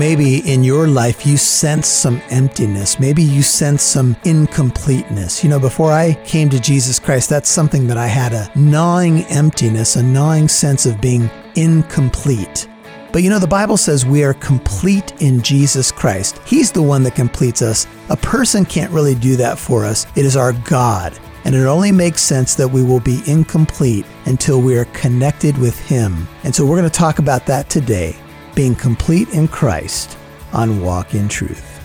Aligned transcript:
maybe 0.00 0.38
in 0.50 0.64
your 0.64 0.88
life 0.88 1.26
you 1.26 1.36
sense 1.36 1.86
some 1.86 2.22
emptiness. 2.30 2.98
Maybe 2.98 3.22
you 3.22 3.42
sense 3.42 3.82
some 3.82 4.16
incompleteness. 4.24 5.44
You 5.44 5.50
know, 5.50 5.60
before 5.60 5.92
I 5.92 6.14
came 6.24 6.48
to 6.48 6.58
Jesus 6.58 6.98
Christ, 6.98 7.28
that's 7.28 7.50
something 7.50 7.86
that 7.86 7.98
I 7.98 8.06
had 8.06 8.32
a 8.32 8.50
gnawing 8.56 9.24
emptiness, 9.26 9.96
a 9.96 10.02
gnawing 10.02 10.48
sense 10.48 10.86
of 10.86 11.02
being 11.02 11.28
incomplete. 11.54 12.66
But 13.12 13.22
you 13.22 13.28
know, 13.28 13.38
the 13.38 13.46
Bible 13.46 13.76
says 13.76 14.06
we 14.06 14.24
are 14.24 14.32
complete 14.32 15.12
in 15.20 15.42
Jesus 15.42 15.92
Christ. 15.92 16.40
He's 16.46 16.72
the 16.72 16.80
one 16.80 17.02
that 17.02 17.14
completes 17.14 17.60
us. 17.60 17.86
A 18.08 18.16
person 18.16 18.64
can't 18.64 18.92
really 18.92 19.14
do 19.14 19.36
that 19.36 19.58
for 19.58 19.84
us. 19.84 20.06
It 20.16 20.24
is 20.24 20.34
our 20.34 20.54
God. 20.64 21.12
And 21.44 21.54
it 21.54 21.66
only 21.66 21.92
makes 21.92 22.22
sense 22.22 22.54
that 22.54 22.68
we 22.68 22.82
will 22.82 23.00
be 23.00 23.20
incomplete 23.26 24.06
until 24.24 24.62
we 24.62 24.78
are 24.78 24.86
connected 24.86 25.58
with 25.58 25.78
Him. 25.78 26.26
And 26.44 26.54
so 26.54 26.64
we're 26.64 26.78
going 26.78 26.90
to 26.90 26.98
talk 26.98 27.18
about 27.18 27.44
that 27.46 27.68
today 27.68 28.16
being 28.60 28.74
complete 28.74 29.30
in 29.30 29.48
Christ 29.48 30.18
on 30.52 30.82
Walk 30.82 31.14
in 31.14 31.30
Truth. 31.30 31.82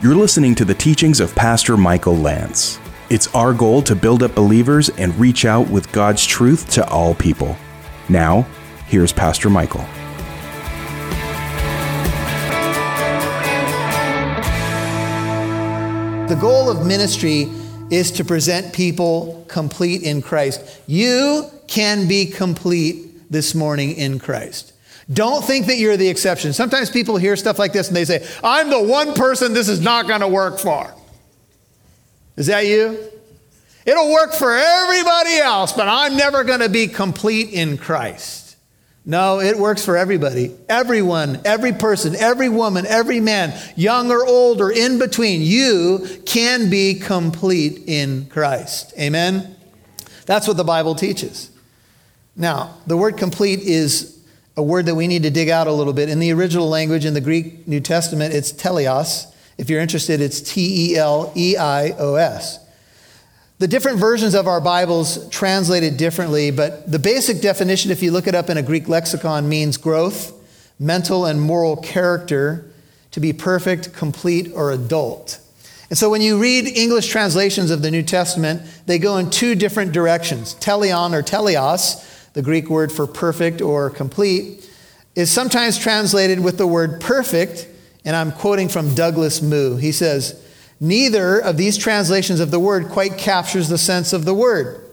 You're 0.00 0.14
listening 0.14 0.54
to 0.54 0.64
the 0.64 0.72
teachings 0.72 1.20
of 1.20 1.34
Pastor 1.34 1.76
Michael 1.76 2.16
Lance. 2.16 2.78
It's 3.10 3.26
our 3.34 3.52
goal 3.52 3.82
to 3.82 3.94
build 3.94 4.22
up 4.22 4.34
believers 4.34 4.88
and 4.88 5.14
reach 5.20 5.44
out 5.44 5.68
with 5.68 5.92
God's 5.92 6.24
truth 6.24 6.70
to 6.70 6.88
all 6.88 7.14
people. 7.14 7.58
Now, 8.08 8.46
here's 8.86 9.12
Pastor 9.12 9.50
Michael. 9.50 9.84
The 16.26 16.38
goal 16.40 16.70
of 16.70 16.86
ministry 16.86 17.50
is 17.90 18.10
to 18.12 18.24
present 18.24 18.72
people 18.72 19.44
complete 19.46 20.04
in 20.04 20.22
Christ. 20.22 20.80
You 20.86 21.50
can 21.66 22.08
be 22.08 22.24
complete 22.24 23.30
this 23.30 23.54
morning 23.54 23.94
in 23.94 24.18
Christ. 24.18 24.71
Don't 25.10 25.44
think 25.44 25.66
that 25.66 25.78
you're 25.78 25.96
the 25.96 26.08
exception. 26.08 26.52
Sometimes 26.52 26.90
people 26.90 27.16
hear 27.16 27.36
stuff 27.36 27.58
like 27.58 27.72
this 27.72 27.88
and 27.88 27.96
they 27.96 28.04
say, 28.04 28.26
I'm 28.42 28.70
the 28.70 28.82
one 28.82 29.14
person 29.14 29.52
this 29.52 29.68
is 29.68 29.80
not 29.80 30.06
going 30.06 30.20
to 30.20 30.28
work 30.28 30.58
for. 30.58 30.94
Is 32.36 32.46
that 32.46 32.66
you? 32.66 32.98
It'll 33.84 34.12
work 34.12 34.32
for 34.32 34.56
everybody 34.56 35.36
else, 35.36 35.72
but 35.72 35.88
I'm 35.88 36.16
never 36.16 36.44
going 36.44 36.60
to 36.60 36.68
be 36.68 36.86
complete 36.86 37.50
in 37.50 37.78
Christ. 37.78 38.56
No, 39.04 39.40
it 39.40 39.58
works 39.58 39.84
for 39.84 39.96
everybody. 39.96 40.54
Everyone, 40.68 41.40
every 41.44 41.72
person, 41.72 42.14
every 42.14 42.48
woman, 42.48 42.86
every 42.86 43.18
man, 43.18 43.58
young 43.74 44.12
or 44.12 44.24
old 44.24 44.60
or 44.60 44.70
in 44.70 45.00
between, 45.00 45.42
you 45.42 46.06
can 46.24 46.70
be 46.70 46.94
complete 46.94 47.82
in 47.88 48.26
Christ. 48.26 48.94
Amen? 48.96 49.56
That's 50.26 50.46
what 50.46 50.56
the 50.56 50.64
Bible 50.64 50.94
teaches. 50.94 51.50
Now, 52.36 52.76
the 52.86 52.96
word 52.96 53.16
complete 53.16 53.60
is 53.60 54.21
a 54.56 54.62
word 54.62 54.86
that 54.86 54.94
we 54.94 55.06
need 55.06 55.22
to 55.22 55.30
dig 55.30 55.48
out 55.48 55.66
a 55.66 55.72
little 55.72 55.92
bit. 55.92 56.08
In 56.08 56.18
the 56.18 56.32
original 56.32 56.68
language, 56.68 57.04
in 57.04 57.14
the 57.14 57.20
Greek 57.20 57.66
New 57.66 57.80
Testament, 57.80 58.34
it's 58.34 58.52
teleos. 58.52 59.32
If 59.58 59.70
you're 59.70 59.80
interested, 59.80 60.20
it's 60.20 60.40
T 60.40 60.92
E 60.92 60.96
L 60.96 61.32
E 61.36 61.56
I 61.56 61.90
O 61.98 62.14
S. 62.14 62.58
The 63.58 63.68
different 63.68 63.98
versions 63.98 64.34
of 64.34 64.48
our 64.48 64.60
Bibles 64.60 65.28
translated 65.28 65.96
differently, 65.96 66.50
but 66.50 66.90
the 66.90 66.98
basic 66.98 67.40
definition, 67.40 67.90
if 67.92 68.02
you 68.02 68.10
look 68.10 68.26
it 68.26 68.34
up 68.34 68.50
in 68.50 68.56
a 68.56 68.62
Greek 68.62 68.88
lexicon, 68.88 69.48
means 69.48 69.76
growth, 69.76 70.32
mental 70.80 71.26
and 71.26 71.40
moral 71.40 71.76
character, 71.76 72.68
to 73.12 73.20
be 73.20 73.32
perfect, 73.32 73.92
complete, 73.92 74.50
or 74.52 74.72
adult. 74.72 75.38
And 75.90 75.98
so 75.98 76.10
when 76.10 76.22
you 76.22 76.40
read 76.40 76.66
English 76.66 77.08
translations 77.08 77.70
of 77.70 77.82
the 77.82 77.90
New 77.90 78.02
Testament, 78.02 78.62
they 78.86 78.98
go 78.98 79.18
in 79.18 79.30
two 79.30 79.54
different 79.54 79.92
directions. 79.92 80.54
Teleon 80.54 81.12
or 81.12 81.22
teleos, 81.22 82.21
the 82.32 82.42
Greek 82.42 82.68
word 82.70 82.90
for 82.90 83.06
perfect 83.06 83.60
or 83.60 83.90
complete, 83.90 84.68
is 85.14 85.30
sometimes 85.30 85.78
translated 85.78 86.40
with 86.40 86.58
the 86.58 86.66
word 86.66 87.00
perfect, 87.00 87.68
and 88.04 88.16
I'm 88.16 88.32
quoting 88.32 88.68
from 88.68 88.94
Douglas 88.94 89.42
Moo. 89.42 89.76
He 89.76 89.92
says, 89.92 90.42
Neither 90.80 91.38
of 91.38 91.56
these 91.56 91.76
translations 91.76 92.40
of 92.40 92.50
the 92.50 92.58
word 92.58 92.88
quite 92.88 93.16
captures 93.16 93.68
the 93.68 93.78
sense 93.78 94.12
of 94.12 94.24
the 94.24 94.34
word. 94.34 94.84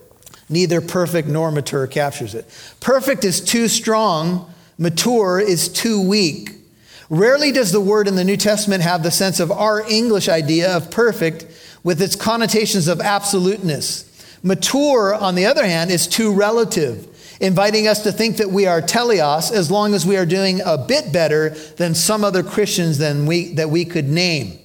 Neither 0.49 0.81
perfect 0.81 1.27
nor 1.27 1.51
mature 1.51 1.87
captures 1.87 2.35
it. 2.35 2.45
Perfect 2.79 3.23
is 3.23 3.41
too 3.41 3.67
strong, 3.67 4.53
mature 4.77 5.39
is 5.39 5.69
too 5.69 6.01
weak. 6.01 6.51
Rarely 7.09 7.51
does 7.51 7.71
the 7.71 7.81
word 7.81 8.07
in 8.07 8.15
the 8.15 8.23
New 8.23 8.37
Testament 8.37 8.83
have 8.83 9.01
the 9.01 9.09
sense 9.09 9.39
of 9.39 9.51
our 9.51 9.81
English 9.89 10.29
idea 10.29 10.75
of 10.75 10.91
perfect 10.91 11.45
with 11.83 12.01
its 12.01 12.15
connotations 12.15 12.87
of 12.87 13.01
absoluteness. 13.01 14.05
Mature, 14.43 15.15
on 15.15 15.35
the 15.35 15.45
other 15.45 15.65
hand, 15.65 15.91
is 15.91 16.07
too 16.07 16.31
relative, 16.31 17.07
inviting 17.39 17.87
us 17.87 18.03
to 18.03 18.11
think 18.11 18.37
that 18.37 18.49
we 18.49 18.65
are 18.65 18.81
teleos 18.81 19.51
as 19.51 19.71
long 19.71 19.93
as 19.93 20.05
we 20.05 20.17
are 20.17 20.25
doing 20.25 20.61
a 20.65 20.77
bit 20.77 21.13
better 21.13 21.49
than 21.77 21.95
some 21.95 22.23
other 22.23 22.43
Christians 22.43 22.97
than 22.97 23.25
we, 23.25 23.53
that 23.53 23.69
we 23.69 23.85
could 23.85 24.09
name. 24.09 24.59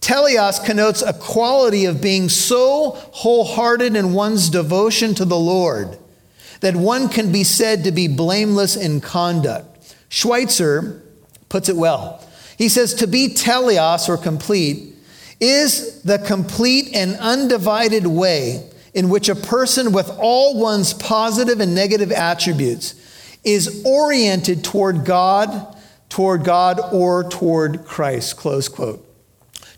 Teleos 0.00 0.64
connotes 0.64 1.02
a 1.02 1.12
quality 1.12 1.84
of 1.84 2.00
being 2.00 2.28
so 2.28 2.92
wholehearted 3.12 3.94
in 3.94 4.14
one's 4.14 4.48
devotion 4.48 5.14
to 5.14 5.24
the 5.26 5.38
Lord 5.38 5.98
that 6.60 6.76
one 6.76 7.08
can 7.08 7.32
be 7.32 7.44
said 7.44 7.84
to 7.84 7.92
be 7.92 8.08
blameless 8.08 8.76
in 8.76 9.00
conduct. 9.00 9.94
Schweitzer 10.08 11.02
puts 11.48 11.68
it 11.68 11.76
well. 11.76 12.24
He 12.56 12.68
says, 12.68 12.94
To 12.94 13.06
be 13.06 13.28
teleos 13.28 14.08
or 14.08 14.16
complete 14.16 14.94
is 15.38 16.02
the 16.02 16.18
complete 16.18 16.94
and 16.94 17.16
undivided 17.16 18.06
way 18.06 18.68
in 18.94 19.08
which 19.08 19.28
a 19.28 19.34
person 19.34 19.92
with 19.92 20.10
all 20.18 20.58
one's 20.58 20.92
positive 20.92 21.60
and 21.60 21.74
negative 21.74 22.10
attributes 22.10 22.94
is 23.44 23.82
oriented 23.84 24.64
toward 24.64 25.04
God, 25.04 25.76
toward 26.08 26.44
God, 26.44 26.80
or 26.92 27.24
toward 27.24 27.84
Christ. 27.84 28.36
Close 28.36 28.68
quote. 28.68 29.06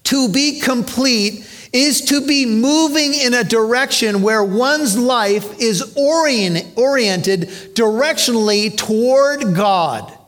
To 0.05 0.29
be 0.29 0.61
complete 0.61 1.49
is 1.73 2.03
to 2.03 2.27
be 2.27 2.45
moving 2.45 3.15
in 3.15 3.35
a 3.35 3.45
direction 3.45 4.23
where 4.23 4.43
one's 4.43 4.99
life 4.99 5.61
is 5.61 5.95
orient, 5.97 6.77
oriented 6.77 7.43
directionally 7.75 8.77
toward 8.77 9.55
God. 9.55 10.19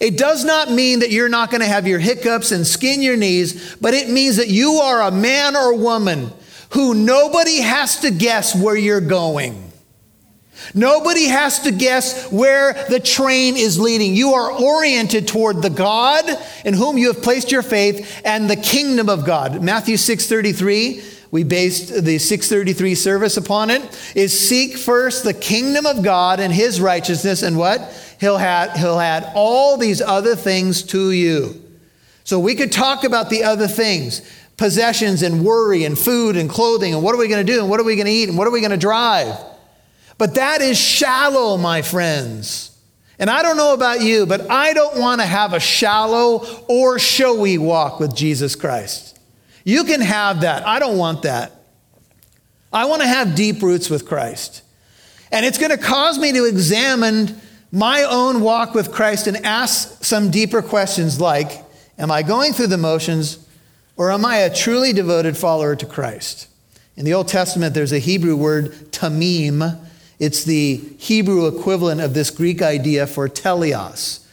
It 0.00 0.18
does 0.18 0.44
not 0.44 0.70
mean 0.70 1.00
that 1.00 1.10
you're 1.10 1.28
not 1.28 1.50
going 1.50 1.60
to 1.60 1.66
have 1.66 1.86
your 1.86 1.98
hiccups 1.98 2.52
and 2.52 2.66
skin 2.66 3.02
your 3.02 3.16
knees, 3.16 3.76
but 3.76 3.94
it 3.94 4.08
means 4.08 4.36
that 4.36 4.48
you 4.48 4.74
are 4.74 5.02
a 5.02 5.10
man 5.10 5.56
or 5.56 5.74
woman 5.74 6.32
who 6.70 6.94
nobody 6.94 7.60
has 7.60 8.00
to 8.00 8.10
guess 8.10 8.54
where 8.54 8.76
you're 8.76 9.00
going. 9.00 9.70
Nobody 10.74 11.26
has 11.26 11.60
to 11.60 11.72
guess 11.72 12.30
where 12.30 12.86
the 12.88 13.00
train 13.00 13.56
is 13.56 13.80
leading. 13.80 14.14
You 14.14 14.34
are 14.34 14.52
oriented 14.52 15.26
toward 15.26 15.62
the 15.62 15.70
God 15.70 16.24
in 16.64 16.74
whom 16.74 16.98
you 16.98 17.12
have 17.12 17.22
placed 17.22 17.50
your 17.50 17.62
faith 17.62 18.20
and 18.24 18.48
the 18.48 18.56
kingdom 18.56 19.08
of 19.08 19.24
God. 19.24 19.62
Matthew 19.62 19.96
6:33, 19.96 21.02
we 21.30 21.44
based 21.44 22.04
the 22.04 22.18
633 22.18 22.94
service 22.94 23.36
upon 23.36 23.70
it, 23.70 23.82
is 24.14 24.38
seek 24.38 24.76
first 24.76 25.24
the 25.24 25.34
kingdom 25.34 25.86
of 25.86 26.02
God 26.02 26.40
and 26.40 26.52
his 26.52 26.80
righteousness 26.80 27.42
and 27.42 27.56
what? 27.56 27.92
He'll 28.20 28.36
add, 28.36 28.76
he'll 28.76 29.00
add 29.00 29.32
all 29.34 29.76
these 29.76 30.02
other 30.02 30.36
things 30.36 30.82
to 30.84 31.10
you. 31.10 31.60
So 32.24 32.38
we 32.38 32.54
could 32.54 32.70
talk 32.70 33.02
about 33.02 33.30
the 33.30 33.44
other 33.44 33.66
things 33.66 34.22
possessions 34.60 35.22
and 35.22 35.42
worry 35.42 35.84
and 35.84 35.98
food 35.98 36.36
and 36.36 36.50
clothing 36.50 36.92
and 36.92 37.02
what 37.02 37.14
are 37.14 37.18
we 37.18 37.28
going 37.28 37.44
to 37.44 37.50
do 37.50 37.60
and 37.60 37.70
what 37.70 37.80
are 37.80 37.82
we 37.82 37.96
going 37.96 38.06
to 38.06 38.12
eat 38.12 38.28
and 38.28 38.36
what 38.36 38.46
are 38.46 38.50
we 38.50 38.60
going 38.60 38.70
to 38.70 38.76
drive. 38.76 39.34
But 40.18 40.34
that 40.34 40.60
is 40.60 40.78
shallow, 40.78 41.56
my 41.56 41.80
friends. 41.80 42.78
And 43.18 43.30
I 43.30 43.40
don't 43.42 43.56
know 43.56 43.72
about 43.72 44.02
you, 44.02 44.26
but 44.26 44.50
I 44.50 44.74
don't 44.74 44.98
want 44.98 45.22
to 45.22 45.26
have 45.26 45.54
a 45.54 45.60
shallow 45.60 46.44
or 46.68 46.98
showy 46.98 47.56
walk 47.56 48.00
with 48.00 48.14
Jesus 48.14 48.54
Christ. 48.54 49.18
You 49.64 49.84
can 49.84 50.02
have 50.02 50.42
that. 50.42 50.66
I 50.66 50.78
don't 50.78 50.98
want 50.98 51.22
that. 51.22 51.52
I 52.70 52.84
want 52.84 53.00
to 53.00 53.08
have 53.08 53.34
deep 53.34 53.62
roots 53.62 53.88
with 53.88 54.06
Christ. 54.06 54.62
And 55.32 55.46
it's 55.46 55.56
going 55.56 55.70
to 55.70 55.78
cause 55.78 56.18
me 56.18 56.32
to 56.32 56.44
examine 56.44 57.40
my 57.72 58.02
own 58.02 58.42
walk 58.42 58.74
with 58.74 58.92
Christ 58.92 59.26
and 59.26 59.38
ask 59.38 60.04
some 60.04 60.30
deeper 60.30 60.60
questions 60.60 61.18
like 61.18 61.64
Am 61.98 62.10
I 62.10 62.22
going 62.22 62.52
through 62.52 62.68
the 62.68 62.78
motions 62.78 63.46
or 64.00 64.10
am 64.10 64.24
I 64.24 64.38
a 64.38 64.54
truly 64.54 64.94
devoted 64.94 65.36
follower 65.36 65.76
to 65.76 65.84
Christ? 65.84 66.48
In 66.96 67.04
the 67.04 67.12
Old 67.12 67.28
Testament, 67.28 67.74
there's 67.74 67.92
a 67.92 67.98
Hebrew 67.98 68.34
word, 68.34 68.72
tamim, 68.92 69.78
it's 70.18 70.42
the 70.42 70.76
Hebrew 70.96 71.46
equivalent 71.46 72.00
of 72.00 72.14
this 72.14 72.30
Greek 72.30 72.62
idea 72.62 73.06
for 73.06 73.28
teleos. 73.28 74.24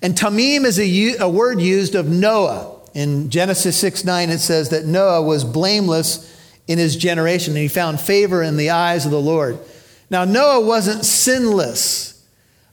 And 0.00 0.14
tamim 0.14 0.64
is 0.64 0.78
a, 0.78 1.16
a 1.16 1.28
word 1.28 1.60
used 1.60 1.96
of 1.96 2.06
Noah. 2.06 2.76
In 2.94 3.28
Genesis 3.28 3.76
6 3.78 4.04
9, 4.04 4.30
it 4.30 4.38
says 4.38 4.68
that 4.68 4.86
Noah 4.86 5.22
was 5.22 5.42
blameless 5.42 6.40
in 6.68 6.78
his 6.78 6.94
generation 6.94 7.54
and 7.54 7.62
he 7.62 7.66
found 7.66 8.00
favor 8.00 8.40
in 8.40 8.56
the 8.56 8.70
eyes 8.70 9.04
of 9.04 9.10
the 9.10 9.20
Lord. 9.20 9.58
Now, 10.10 10.26
Noah 10.26 10.60
wasn't 10.64 11.04
sinless, 11.04 12.24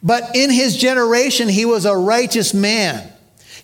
but 0.04 0.36
in 0.36 0.52
his 0.52 0.78
generation, 0.78 1.50
he 1.50 1.66
was 1.66 1.86
a 1.86 1.98
righteous 1.98 2.54
man. 2.54 3.12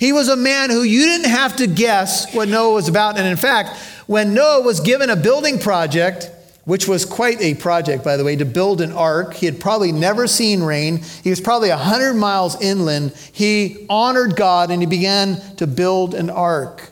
He 0.01 0.13
was 0.13 0.29
a 0.29 0.35
man 0.35 0.71
who 0.71 0.81
you 0.81 1.03
didn't 1.03 1.29
have 1.29 1.57
to 1.57 1.67
guess 1.67 2.33
what 2.33 2.49
Noah 2.49 2.73
was 2.73 2.87
about. 2.87 3.19
And 3.19 3.27
in 3.27 3.37
fact, 3.37 3.77
when 4.07 4.33
Noah 4.33 4.61
was 4.61 4.79
given 4.79 5.11
a 5.11 5.15
building 5.15 5.59
project, 5.59 6.31
which 6.65 6.87
was 6.87 7.05
quite 7.05 7.39
a 7.39 7.53
project, 7.53 8.03
by 8.03 8.17
the 8.17 8.23
way, 8.23 8.35
to 8.35 8.43
build 8.45 8.81
an 8.81 8.91
ark. 8.93 9.35
He 9.35 9.45
had 9.45 9.59
probably 9.59 9.91
never 9.91 10.25
seen 10.25 10.63
rain. 10.63 11.01
He 11.23 11.29
was 11.29 11.39
probably 11.39 11.69
100 11.69 12.15
miles 12.15 12.59
inland. 12.59 13.13
He 13.31 13.85
honored 13.91 14.35
God 14.35 14.71
and 14.71 14.81
he 14.81 14.87
began 14.87 15.39
to 15.57 15.67
build 15.67 16.15
an 16.15 16.31
ark. 16.31 16.91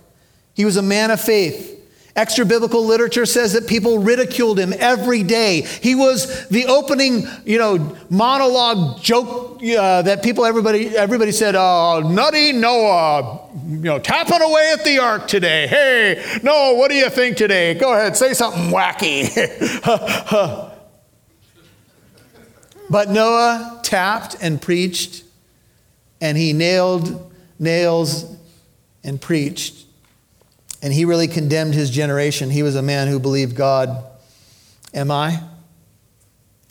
He 0.53 0.63
was 0.63 0.77
a 0.77 0.83
man 0.83 1.09
of 1.09 1.19
faith. 1.19 1.78
Extra 2.19 2.45
biblical 2.45 2.85
literature 2.85 3.25
says 3.25 3.53
that 3.53 3.65
people 3.65 3.99
ridiculed 3.99 4.59
him 4.59 4.73
every 4.77 5.23
day. 5.23 5.61
He 5.61 5.95
was 5.95 6.49
the 6.49 6.65
opening, 6.65 7.25
you 7.45 7.57
know, 7.57 7.95
monologue 8.09 9.01
joke 9.01 9.63
uh, 9.63 10.01
that 10.01 10.21
people, 10.21 10.43
everybody, 10.43 10.89
everybody 10.97 11.31
said, 11.31 11.55
"Oh, 11.55 12.01
nutty 12.05 12.51
Noah, 12.51 13.49
you 13.65 13.77
know, 13.77 13.99
tapping 13.99 14.41
away 14.41 14.73
at 14.73 14.83
the 14.83 14.99
ark 14.99 15.29
today. 15.29 15.65
Hey, 15.67 16.39
Noah, 16.43 16.75
what 16.75 16.91
do 16.91 16.97
you 16.97 17.09
think 17.09 17.37
today? 17.37 17.75
Go 17.75 17.93
ahead, 17.93 18.17
say 18.17 18.33
something 18.33 18.63
wacky." 18.63 19.29
but 22.89 23.09
Noah 23.09 23.79
tapped 23.81 24.35
and 24.41 24.61
preached, 24.61 25.23
and 26.19 26.37
he 26.37 26.51
nailed 26.51 27.31
nails 27.59 28.25
and 29.05 29.21
preached. 29.21 29.85
And 30.81 30.93
he 30.93 31.05
really 31.05 31.27
condemned 31.27 31.73
his 31.73 31.89
generation. 31.89 32.49
He 32.49 32.63
was 32.63 32.75
a 32.75 32.81
man 32.81 33.07
who 33.07 33.19
believed 33.19 33.55
God. 33.55 34.03
Am 34.93 35.11
I? 35.11 35.41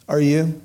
Are 0.08 0.20
you? 0.20 0.60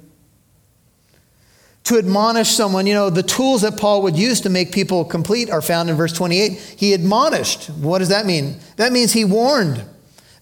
To 1.86 1.98
admonish 1.98 2.50
someone, 2.50 2.88
you 2.88 2.94
know, 2.94 3.10
the 3.10 3.24
tools 3.24 3.63
that 3.63 3.78
Paul 3.78 4.04
would 4.04 4.16
use 4.16 4.42
to 4.42 4.50
make 4.50 4.72
people 4.72 5.04
complete 5.04 5.50
are 5.50 5.62
found 5.62 5.90
in 5.90 5.98
verse 5.98 6.13
28. 6.13 6.54
He 6.78 6.94
admonished. 6.94 7.69
What 7.69 8.00
does 8.00 8.10
that 8.10 8.25
mean? 8.25 8.57
That 8.78 8.94
means 8.94 9.12
he 9.12 9.25
warned. 9.25 9.84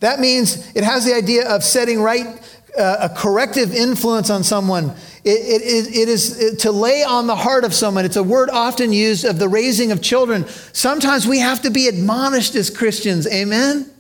That 0.02 0.20
means 0.20 0.76
it 0.76 0.84
has 0.84 1.04
the 1.06 1.14
idea 1.14 1.48
of 1.48 1.64
setting 1.64 2.02
right 2.02 2.41
a 2.78 3.10
corrective 3.10 3.74
influence 3.74 4.30
on 4.30 4.44
someone. 4.44 4.94
It, 5.24 5.30
it, 5.30 5.96
it 5.96 6.10
is 6.10 6.56
to 6.60 6.72
lay 6.72 7.04
on 7.04 7.28
the 7.28 7.36
heart 7.36 7.64
of 7.64 7.74
someone. 7.74 8.06
It's 8.06 8.16
a 8.16 8.24
word 8.24 8.50
often 8.50 8.94
used 8.94 9.26
of 9.26 9.40
the 9.40 9.50
raising 9.50 9.92
of 9.92 10.02
children. 10.02 10.48
Sometimes 10.74 11.28
we 11.28 11.40
have 11.40 11.62
to 11.64 11.70
be 11.70 11.88
admonished 11.88 12.56
as 12.56 12.70
Christians. 12.70 13.28
Amen? 13.28 13.92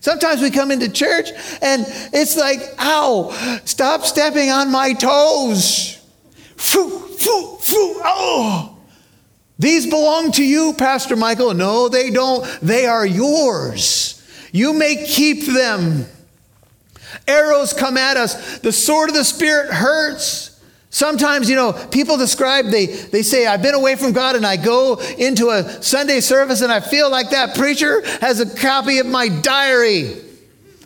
Sometimes 0.00 0.40
we 0.40 0.50
come 0.50 0.70
into 0.70 0.88
church 0.88 1.30
and 1.60 1.84
it's 2.12 2.36
like, 2.36 2.60
ow, 2.78 3.30
stop 3.64 4.04
stepping 4.04 4.50
on 4.50 4.70
my 4.70 4.92
toes. 4.94 5.96
Foo, 6.56 6.88
foo, 6.88 7.56
foo, 7.60 8.00
oh. 8.04 8.78
These 9.58 9.86
belong 9.86 10.32
to 10.32 10.44
you, 10.44 10.72
Pastor 10.72 11.16
Michael. 11.16 11.52
No, 11.52 11.88
they 11.88 12.10
don't. 12.10 12.44
They 12.62 12.86
are 12.86 13.04
yours. 13.04 14.24
You 14.52 14.72
may 14.72 15.04
keep 15.04 15.46
them. 15.46 16.06
Arrows 17.26 17.72
come 17.72 17.96
at 17.96 18.16
us. 18.16 18.58
The 18.58 18.72
sword 18.72 19.10
of 19.10 19.14
the 19.14 19.24
Spirit 19.24 19.72
hurts. 19.72 20.60
Sometimes, 20.90 21.50
you 21.50 21.56
know, 21.56 21.72
people 21.72 22.16
describe, 22.16 22.66
they, 22.66 22.86
they 22.86 23.22
say, 23.22 23.46
I've 23.46 23.62
been 23.62 23.74
away 23.74 23.96
from 23.96 24.12
God 24.12 24.36
and 24.36 24.46
I 24.46 24.56
go 24.56 24.98
into 25.18 25.50
a 25.50 25.82
Sunday 25.82 26.20
service 26.20 26.62
and 26.62 26.72
I 26.72 26.80
feel 26.80 27.10
like 27.10 27.30
that 27.30 27.54
preacher 27.54 28.02
has 28.20 28.40
a 28.40 28.56
copy 28.56 28.98
of 28.98 29.06
my 29.06 29.28
diary. 29.28 30.16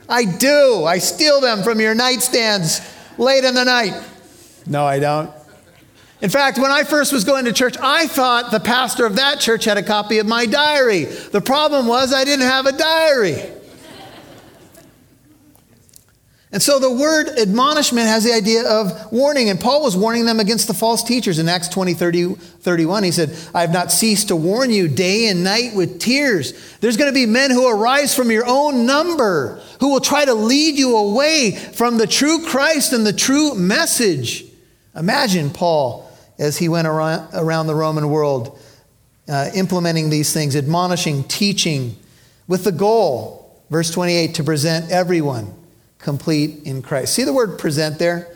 I 0.08 0.24
do. 0.24 0.84
I 0.84 0.98
steal 0.98 1.40
them 1.40 1.62
from 1.62 1.80
your 1.80 1.94
nightstands 1.94 2.86
late 3.16 3.44
in 3.44 3.54
the 3.54 3.64
night. 3.64 3.94
No, 4.66 4.84
I 4.84 4.98
don't. 4.98 5.30
In 6.20 6.30
fact, 6.30 6.58
when 6.58 6.70
I 6.70 6.84
first 6.84 7.12
was 7.12 7.24
going 7.24 7.46
to 7.46 7.52
church, 7.52 7.76
I 7.80 8.06
thought 8.06 8.50
the 8.50 8.60
pastor 8.60 9.06
of 9.06 9.16
that 9.16 9.40
church 9.40 9.64
had 9.64 9.76
a 9.76 9.82
copy 9.82 10.18
of 10.18 10.26
my 10.26 10.46
diary. 10.46 11.04
The 11.04 11.40
problem 11.40 11.86
was 11.86 12.12
I 12.12 12.24
didn't 12.24 12.46
have 12.46 12.66
a 12.66 12.72
diary. 12.72 13.42
And 16.52 16.62
so 16.62 16.78
the 16.78 16.90
word 16.90 17.30
admonishment 17.38 18.06
has 18.08 18.24
the 18.24 18.34
idea 18.34 18.68
of 18.68 19.10
warning. 19.10 19.48
And 19.48 19.58
Paul 19.58 19.82
was 19.82 19.96
warning 19.96 20.26
them 20.26 20.38
against 20.38 20.68
the 20.68 20.74
false 20.74 21.02
teachers 21.02 21.38
in 21.38 21.48
Acts 21.48 21.68
20, 21.68 21.94
30, 21.94 22.34
31. 22.34 23.04
He 23.04 23.10
said, 23.10 23.34
I 23.54 23.62
have 23.62 23.72
not 23.72 23.90
ceased 23.90 24.28
to 24.28 24.36
warn 24.36 24.70
you 24.70 24.86
day 24.86 25.28
and 25.28 25.42
night 25.42 25.74
with 25.74 25.98
tears. 25.98 26.76
There's 26.80 26.98
going 26.98 27.10
to 27.10 27.14
be 27.14 27.24
men 27.24 27.50
who 27.50 27.66
arise 27.66 28.14
from 28.14 28.30
your 28.30 28.44
own 28.46 28.84
number 28.84 29.62
who 29.80 29.88
will 29.88 30.00
try 30.00 30.26
to 30.26 30.34
lead 30.34 30.78
you 30.78 30.94
away 30.94 31.52
from 31.52 31.96
the 31.96 32.06
true 32.06 32.44
Christ 32.44 32.92
and 32.92 33.06
the 33.06 33.14
true 33.14 33.54
message. 33.54 34.44
Imagine 34.94 35.48
Paul 35.48 36.10
as 36.38 36.58
he 36.58 36.68
went 36.68 36.86
around, 36.86 37.30
around 37.32 37.66
the 37.66 37.74
Roman 37.74 38.10
world 38.10 38.58
uh, 39.26 39.48
implementing 39.54 40.10
these 40.10 40.34
things, 40.34 40.54
admonishing, 40.54 41.24
teaching, 41.24 41.96
with 42.46 42.64
the 42.64 42.72
goal, 42.72 43.62
verse 43.70 43.90
28, 43.90 44.34
to 44.34 44.44
present 44.44 44.90
everyone 44.90 45.54
complete 46.02 46.64
in 46.64 46.82
Christ. 46.82 47.14
See 47.14 47.24
the 47.24 47.32
word 47.32 47.58
present 47.58 47.98
there? 47.98 48.28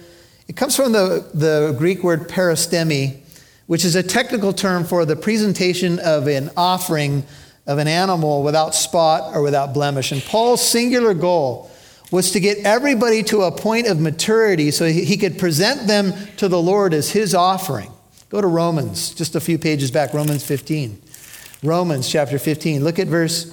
It 0.48 0.56
comes 0.56 0.76
from 0.76 0.92
the, 0.92 1.28
the 1.34 1.74
Greek 1.78 2.02
word 2.02 2.28
peristemi, 2.28 3.18
which 3.66 3.84
is 3.84 3.96
a 3.96 4.02
technical 4.02 4.52
term 4.52 4.84
for 4.84 5.04
the 5.04 5.16
presentation 5.16 5.98
of 5.98 6.28
an 6.28 6.50
offering 6.56 7.24
of 7.66 7.78
an 7.78 7.88
animal 7.88 8.44
without 8.44 8.74
spot 8.74 9.34
or 9.34 9.42
without 9.42 9.74
blemish. 9.74 10.12
And 10.12 10.22
Paul's 10.22 10.66
singular 10.66 11.14
goal 11.14 11.68
was 12.12 12.30
to 12.30 12.40
get 12.40 12.58
everybody 12.58 13.24
to 13.24 13.42
a 13.42 13.50
point 13.50 13.88
of 13.88 13.98
maturity 14.00 14.70
so 14.70 14.86
he 14.86 15.16
could 15.16 15.36
present 15.36 15.88
them 15.88 16.12
to 16.36 16.46
the 16.46 16.62
Lord 16.62 16.94
as 16.94 17.10
his 17.10 17.34
offering. 17.34 17.90
Go 18.28 18.40
to 18.40 18.46
Romans, 18.46 19.12
just 19.14 19.34
a 19.34 19.40
few 19.40 19.58
pages 19.58 19.90
back, 19.90 20.14
Romans 20.14 20.44
15. 20.44 21.02
Romans 21.64 22.08
chapter 22.08 22.38
15. 22.38 22.84
Look 22.84 23.00
at 23.00 23.08
verse 23.08 23.52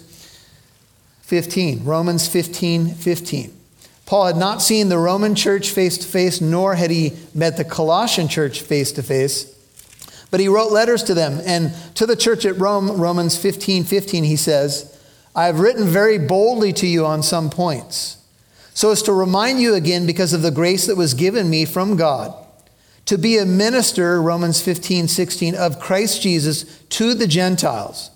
15. 1.21 1.83
Romans 1.83 2.27
15, 2.27 2.93
15. 2.93 3.62
Paul 4.05 4.25
had 4.25 4.37
not 4.37 4.61
seen 4.61 4.89
the 4.89 4.97
Roman 4.97 5.33
church 5.33 5.69
face 5.69 5.97
to 5.97 6.07
face, 6.07 6.41
nor 6.41 6.75
had 6.75 6.91
he 6.91 7.13
met 7.33 7.57
the 7.57 7.63
Colossian 7.63 8.27
church 8.27 8.61
face 8.61 8.91
to 8.93 9.03
face. 9.03 9.49
But 10.29 10.39
he 10.39 10.47
wrote 10.47 10.71
letters 10.71 11.03
to 11.03 11.13
them. 11.13 11.39
And 11.45 11.73
to 11.95 12.05
the 12.05 12.15
church 12.15 12.45
at 12.45 12.57
Rome, 12.57 12.99
Romans 12.99 13.37
15 13.37 13.83
15, 13.83 14.23
he 14.23 14.35
says, 14.35 14.89
I 15.35 15.45
have 15.45 15.59
written 15.59 15.87
very 15.87 16.17
boldly 16.17 16.73
to 16.73 16.87
you 16.87 17.05
on 17.05 17.23
some 17.23 17.49
points, 17.49 18.17
so 18.73 18.91
as 18.91 19.01
to 19.03 19.13
remind 19.13 19.61
you 19.61 19.73
again, 19.73 20.05
because 20.05 20.33
of 20.33 20.41
the 20.41 20.51
grace 20.51 20.85
that 20.87 20.97
was 20.97 21.13
given 21.13 21.49
me 21.49 21.65
from 21.65 21.95
God, 21.95 22.33
to 23.05 23.17
be 23.17 23.37
a 23.37 23.45
minister, 23.45 24.21
Romans 24.21 24.61
15 24.61 25.07
16, 25.07 25.55
of 25.55 25.79
Christ 25.79 26.21
Jesus 26.21 26.79
to 26.89 27.13
the 27.13 27.27
Gentiles, 27.27 28.11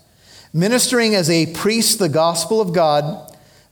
ministering 0.54 1.16
as 1.16 1.30
a 1.30 1.54
priest 1.54 1.98
the 1.98 2.10
gospel 2.10 2.62
of 2.62 2.74
God 2.74 3.27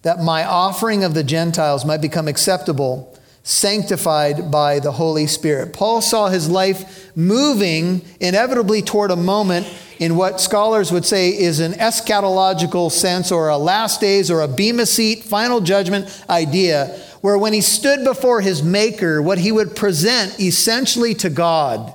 that 0.05 0.21
my 0.21 0.45
offering 0.45 1.03
of 1.03 1.15
the 1.15 1.23
Gentiles 1.23 1.83
might 1.83 1.99
become 1.99 2.27
acceptable, 2.27 3.17
sanctified 3.41 4.51
by 4.51 4.79
the 4.79 4.91
Holy 4.91 5.25
Spirit. 5.25 5.73
Paul 5.73 5.99
saw 5.99 6.29
his 6.29 6.47
life 6.47 7.11
moving 7.17 8.05
inevitably 8.19 8.83
toward 8.83 9.09
a 9.09 9.15
moment 9.15 9.65
in 9.97 10.15
what 10.15 10.39
scholars 10.39 10.91
would 10.91 11.05
say 11.05 11.29
is 11.29 11.59
an 11.59 11.71
eschatological 11.71 12.91
sense 12.91 13.31
or 13.31 13.49
a 13.49 13.57
last 13.57 13.99
days 13.99 14.29
or 14.29 14.41
a 14.41 14.47
bema 14.47 14.85
seat, 14.85 15.23
final 15.23 15.59
judgment 15.59 16.23
idea, 16.29 16.85
where 17.21 17.39
when 17.39 17.53
he 17.53 17.61
stood 17.61 18.03
before 18.03 18.41
his 18.41 18.61
Maker, 18.61 19.23
what 19.23 19.39
he 19.39 19.51
would 19.51 19.75
present 19.75 20.39
essentially 20.39 21.15
to 21.15 21.31
God 21.31 21.91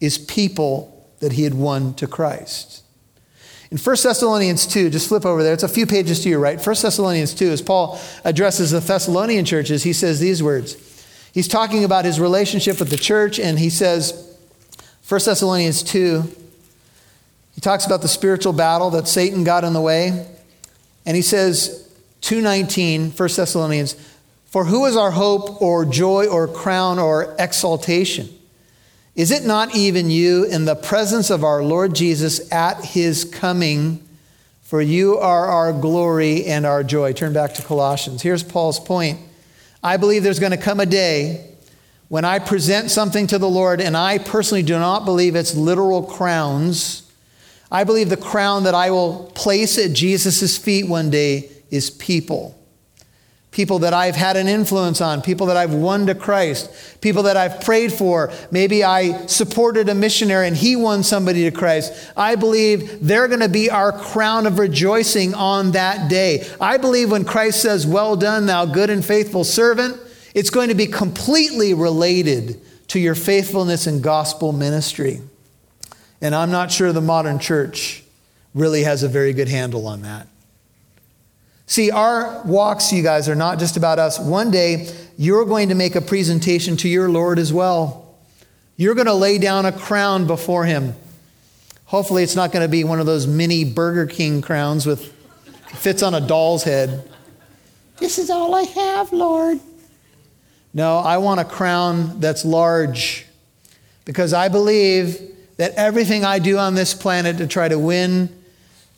is 0.00 0.18
people 0.18 1.10
that 1.18 1.32
he 1.32 1.42
had 1.42 1.54
won 1.54 1.94
to 1.94 2.06
Christ. 2.06 2.83
In 3.74 3.80
1 3.80 3.96
Thessalonians 4.04 4.68
2, 4.68 4.88
just 4.88 5.08
flip 5.08 5.26
over 5.26 5.42
there, 5.42 5.52
it's 5.52 5.64
a 5.64 5.68
few 5.68 5.84
pages 5.84 6.22
to 6.22 6.28
your 6.28 6.38
right. 6.38 6.64
1 6.64 6.76
Thessalonians 6.80 7.34
2, 7.34 7.50
as 7.50 7.60
Paul 7.60 7.98
addresses 8.22 8.70
the 8.70 8.78
Thessalonian 8.78 9.44
churches, 9.44 9.82
he 9.82 9.92
says 9.92 10.20
these 10.20 10.40
words. 10.40 10.76
He's 11.32 11.48
talking 11.48 11.82
about 11.82 12.04
his 12.04 12.20
relationship 12.20 12.78
with 12.78 12.90
the 12.90 12.96
church, 12.96 13.40
and 13.40 13.58
he 13.58 13.70
says, 13.70 14.38
1 15.08 15.20
Thessalonians 15.24 15.82
2, 15.82 16.22
he 17.56 17.60
talks 17.60 17.84
about 17.84 18.00
the 18.00 18.06
spiritual 18.06 18.52
battle 18.52 18.90
that 18.90 19.08
Satan 19.08 19.42
got 19.42 19.64
in 19.64 19.72
the 19.72 19.80
way. 19.80 20.24
And 21.04 21.16
he 21.16 21.22
says, 21.22 21.92
219, 22.20 23.10
1 23.10 23.16
Thessalonians, 23.16 23.96
for 24.46 24.66
who 24.66 24.84
is 24.84 24.96
our 24.96 25.10
hope 25.10 25.60
or 25.60 25.84
joy 25.84 26.28
or 26.28 26.46
crown 26.46 27.00
or 27.00 27.34
exaltation? 27.40 28.28
Is 29.16 29.30
it 29.30 29.44
not 29.44 29.76
even 29.76 30.10
you 30.10 30.44
in 30.44 30.64
the 30.64 30.74
presence 30.74 31.30
of 31.30 31.44
our 31.44 31.62
Lord 31.62 31.94
Jesus 31.94 32.50
at 32.52 32.84
his 32.84 33.24
coming? 33.24 34.02
For 34.62 34.80
you 34.80 35.18
are 35.18 35.46
our 35.46 35.72
glory 35.72 36.46
and 36.46 36.66
our 36.66 36.82
joy. 36.82 37.12
Turn 37.12 37.32
back 37.32 37.54
to 37.54 37.62
Colossians. 37.62 38.22
Here's 38.22 38.42
Paul's 38.42 38.80
point. 38.80 39.20
I 39.84 39.98
believe 39.98 40.22
there's 40.22 40.40
going 40.40 40.50
to 40.50 40.56
come 40.56 40.80
a 40.80 40.86
day 40.86 41.54
when 42.08 42.24
I 42.24 42.38
present 42.38 42.90
something 42.90 43.26
to 43.28 43.38
the 43.38 43.48
Lord, 43.48 43.80
and 43.80 43.96
I 43.96 44.18
personally 44.18 44.62
do 44.62 44.78
not 44.78 45.04
believe 45.04 45.36
it's 45.36 45.54
literal 45.54 46.02
crowns. 46.02 47.08
I 47.70 47.84
believe 47.84 48.08
the 48.08 48.16
crown 48.16 48.64
that 48.64 48.74
I 48.74 48.90
will 48.90 49.30
place 49.34 49.78
at 49.78 49.92
Jesus' 49.92 50.58
feet 50.58 50.88
one 50.88 51.10
day 51.10 51.50
is 51.70 51.90
people. 51.90 52.58
People 53.54 53.78
that 53.78 53.94
I've 53.94 54.16
had 54.16 54.36
an 54.36 54.48
influence 54.48 55.00
on, 55.00 55.22
people 55.22 55.46
that 55.46 55.56
I've 55.56 55.72
won 55.72 56.06
to 56.06 56.14
Christ, 56.16 57.00
people 57.00 57.22
that 57.22 57.36
I've 57.36 57.60
prayed 57.60 57.92
for. 57.92 58.32
Maybe 58.50 58.82
I 58.82 59.26
supported 59.26 59.88
a 59.88 59.94
missionary 59.94 60.48
and 60.48 60.56
he 60.56 60.74
won 60.74 61.04
somebody 61.04 61.44
to 61.44 61.52
Christ. 61.52 62.12
I 62.16 62.34
believe 62.34 62.98
they're 63.06 63.28
going 63.28 63.40
to 63.40 63.48
be 63.48 63.70
our 63.70 63.92
crown 63.92 64.48
of 64.48 64.58
rejoicing 64.58 65.34
on 65.34 65.70
that 65.70 66.10
day. 66.10 66.44
I 66.60 66.78
believe 66.78 67.12
when 67.12 67.24
Christ 67.24 67.62
says, 67.62 67.86
Well 67.86 68.16
done, 68.16 68.46
thou 68.46 68.66
good 68.66 68.90
and 68.90 69.04
faithful 69.04 69.44
servant, 69.44 70.00
it's 70.34 70.50
going 70.50 70.70
to 70.70 70.74
be 70.74 70.88
completely 70.88 71.74
related 71.74 72.60
to 72.88 72.98
your 72.98 73.14
faithfulness 73.14 73.86
in 73.86 74.00
gospel 74.00 74.52
ministry. 74.52 75.20
And 76.20 76.34
I'm 76.34 76.50
not 76.50 76.72
sure 76.72 76.92
the 76.92 77.00
modern 77.00 77.38
church 77.38 78.02
really 78.52 78.82
has 78.82 79.04
a 79.04 79.08
very 79.08 79.32
good 79.32 79.48
handle 79.48 79.86
on 79.86 80.02
that. 80.02 80.26
See, 81.74 81.90
our 81.90 82.40
walks, 82.44 82.92
you 82.92 83.02
guys, 83.02 83.28
are 83.28 83.34
not 83.34 83.58
just 83.58 83.76
about 83.76 83.98
us. 83.98 84.16
One 84.16 84.52
day, 84.52 84.94
you're 85.18 85.44
going 85.44 85.70
to 85.70 85.74
make 85.74 85.96
a 85.96 86.00
presentation 86.00 86.76
to 86.76 86.88
your 86.88 87.08
Lord 87.08 87.36
as 87.36 87.52
well. 87.52 88.14
You're 88.76 88.94
going 88.94 89.08
to 89.08 89.14
lay 89.14 89.38
down 89.38 89.66
a 89.66 89.72
crown 89.72 90.28
before 90.28 90.66
Him. 90.66 90.94
Hopefully, 91.86 92.22
it's 92.22 92.36
not 92.36 92.52
going 92.52 92.64
to 92.64 92.68
be 92.68 92.84
one 92.84 93.00
of 93.00 93.06
those 93.06 93.26
mini 93.26 93.64
Burger 93.64 94.06
King 94.06 94.40
crowns 94.40 94.86
with 94.86 95.12
fits 95.70 96.04
on 96.04 96.14
a 96.14 96.20
doll's 96.20 96.62
head. 96.62 97.10
This 97.96 98.18
is 98.18 98.30
all 98.30 98.54
I 98.54 98.62
have, 98.62 99.12
Lord. 99.12 99.58
No, 100.72 100.98
I 100.98 101.18
want 101.18 101.40
a 101.40 101.44
crown 101.44 102.20
that's 102.20 102.44
large 102.44 103.26
because 104.04 104.32
I 104.32 104.48
believe 104.48 105.20
that 105.56 105.72
everything 105.72 106.24
I 106.24 106.38
do 106.38 106.56
on 106.56 106.76
this 106.76 106.94
planet 106.94 107.38
to 107.38 107.48
try 107.48 107.66
to 107.66 107.80
win 107.80 108.43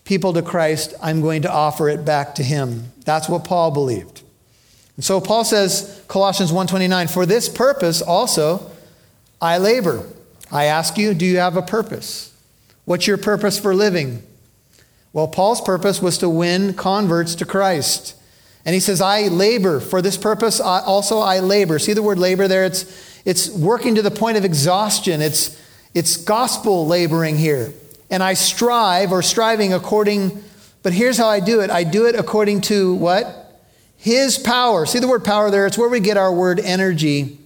people 0.07 0.33
to 0.33 0.41
Christ, 0.41 0.95
I'm 1.03 1.21
going 1.21 1.43
to 1.43 1.53
offer 1.53 1.91
it 1.91 2.05
back 2.05 2.37
to 2.37 2.43
him. 2.43 2.93
That's 3.05 3.29
what 3.29 3.45
Paul 3.45 3.73
believed. 3.73 4.23
And 4.95 5.05
so 5.05 5.21
Paul 5.21 5.45
says, 5.45 6.03
Colossians 6.09 6.51
1:29, 6.53 7.13
for 7.13 7.27
this 7.27 7.51
purpose 7.51 8.01
also 8.01 8.71
I 9.43 9.59
labor. 9.59 10.07
I 10.51 10.65
ask 10.65 10.97
you, 10.97 11.13
do 11.13 11.27
you 11.27 11.39
have 11.39 11.57
a 11.57 11.63
purpose? 11.63 12.33
What's 12.87 13.07
your 13.07 13.19
purpose 13.19 13.59
for 13.59 13.75
living? 13.75 14.23
Well, 15.13 15.29
Paul's 15.29 15.61
purpose 15.61 16.01
was 16.01 16.19
to 16.19 16.29
win 16.29 16.73
converts 16.75 17.35
to 17.37 17.45
Christ. 17.45 18.15
And 18.65 18.75
he 18.75 18.81
says, 18.81 19.01
I 19.01 19.29
labor. 19.29 19.81
For 19.81 20.01
this 20.01 20.17
purpose, 20.17 20.61
I, 20.61 20.81
also 20.81 21.19
I 21.19 21.41
labor. 21.41 21.79
See 21.79 21.93
the 21.93 22.03
word 22.03 22.19
labor 22.19 22.49
there? 22.49 22.65
It's, 22.65 23.21
it's 23.25 23.49
working 23.51 23.97
to 23.97 24.03
the 24.03 24.11
point 24.11 24.37
of 24.37 24.45
exhaustion. 24.45 25.21
It's, 25.21 25.61
it's 25.95 26.17
gospel 26.17 26.87
laboring 26.87 27.39
here 27.39 27.73
and 28.11 28.23
I 28.23 28.35
strive 28.35 29.13
or 29.13 29.23
striving 29.23 29.73
according, 29.73 30.43
but 30.83 30.93
here's 30.93 31.17
how 31.17 31.29
I 31.29 31.41
do 31.41 31.61
it 31.61 31.71
I 31.71 31.85
do 31.85 32.07
it 32.07 32.15
according 32.15 32.63
to 32.63 32.95
what? 32.95 33.63
His 33.97 34.39
power. 34.39 34.87
See 34.87 34.99
the 34.99 35.09
word 35.09 35.25
power 35.25 35.51
there? 35.51 35.67
It's 35.67 35.79
where 35.79 35.89
we 35.89 36.01
get 36.01 36.17
our 36.17 36.33
word 36.33 36.61
energy. 36.61 37.39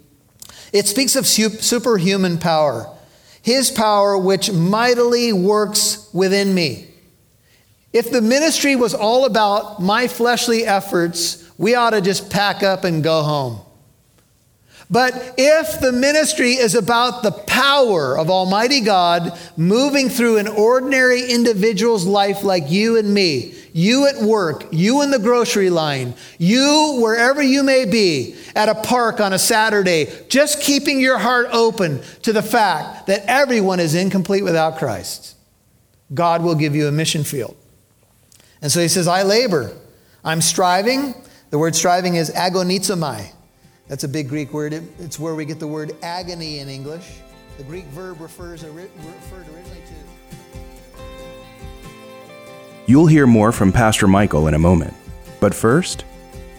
It 0.73 0.87
speaks 0.87 1.17
of 1.17 1.27
superhuman 1.27 2.39
power. 2.39 2.95
His 3.43 3.71
power, 3.71 4.19
which 4.19 4.53
mightily 4.53 5.33
works 5.33 6.09
within 6.13 6.55
me. 6.55 6.89
If 7.93 8.11
the 8.11 8.21
ministry 8.21 8.77
was 8.77 8.95
all 8.95 9.25
about 9.25 9.81
my 9.81 10.07
fleshly 10.07 10.65
efforts, 10.65 11.51
we 11.59 11.75
ought 11.75 11.91
to 11.91 12.01
just 12.01 12.31
pack 12.31 12.63
up 12.63 12.85
and 12.85 13.03
go 13.03 13.23
home. 13.23 13.61
But 14.91 15.35
if 15.39 15.81
the 15.81 15.93
ministry 15.93 16.55
is 16.55 16.75
about 16.75 17.23
the 17.23 17.31
power 17.31 18.19
of 18.19 18.29
Almighty 18.29 18.81
God 18.81 19.39
moving 19.57 20.09
through 20.09 20.39
an 20.39 20.49
ordinary 20.49 21.31
individual's 21.31 22.05
life 22.05 22.43
like 22.43 22.69
you 22.71 22.99
and 22.99 23.15
me, 23.15 23.55
you 23.73 24.09
at 24.09 24.21
work, 24.21 24.65
you 24.73 25.03
in 25.03 25.13
the 25.13 25.21
grocery 25.21 25.71
line, 25.71 26.15
you 26.39 26.99
wherever 27.01 27.41
you 27.41 27.63
may 27.63 27.85
be, 27.85 28.35
at 28.57 28.69
a 28.69 28.75
park 28.75 29.21
on 29.21 29.33
a 29.33 29.39
Saturday, 29.39 30.09
just 30.29 30.61
keeping 30.61 31.01
your 31.01 31.19
heart 31.19 31.47
open 31.53 32.03
to 32.23 32.33
the 32.33 32.43
fact 32.43 33.07
that 33.07 33.23
everyone 33.27 33.79
is 33.79 33.95
incomplete 33.95 34.43
without 34.43 34.79
Christ, 34.79 35.37
God 36.13 36.43
will 36.43 36.57
give 36.57 36.75
you 36.75 36.89
a 36.89 36.93
mission 36.93 37.23
field. 37.23 37.57
And 38.61 38.73
so 38.73 38.81
he 38.81 38.89
says, 38.89 39.07
I 39.07 39.23
labor. 39.23 39.73
I'm 40.25 40.41
striving. 40.41 41.15
The 41.51 41.59
word 41.59 41.77
striving 41.77 42.17
is 42.17 42.31
agonizomai. 42.31 43.31
That's 43.91 44.05
a 44.05 44.09
big 44.09 44.29
Greek 44.29 44.53
word. 44.53 44.73
It's 45.01 45.19
where 45.19 45.35
we 45.35 45.45
get 45.45 45.59
the 45.59 45.67
word 45.67 45.97
agony 46.01 46.61
in 46.61 46.69
English. 46.69 47.17
The 47.59 47.65
Greek 47.65 47.87
verb 47.87 48.21
refers 48.21 48.63
referred 48.63 49.49
originally 49.49 49.83
to. 49.85 51.03
You'll 52.87 53.09
hear 53.09 53.27
more 53.27 53.51
from 53.51 53.73
Pastor 53.73 54.07
Michael 54.07 54.47
in 54.47 54.55
a 54.55 54.61
moment. 54.61 54.95
But 55.41 55.53
first, 55.53 56.03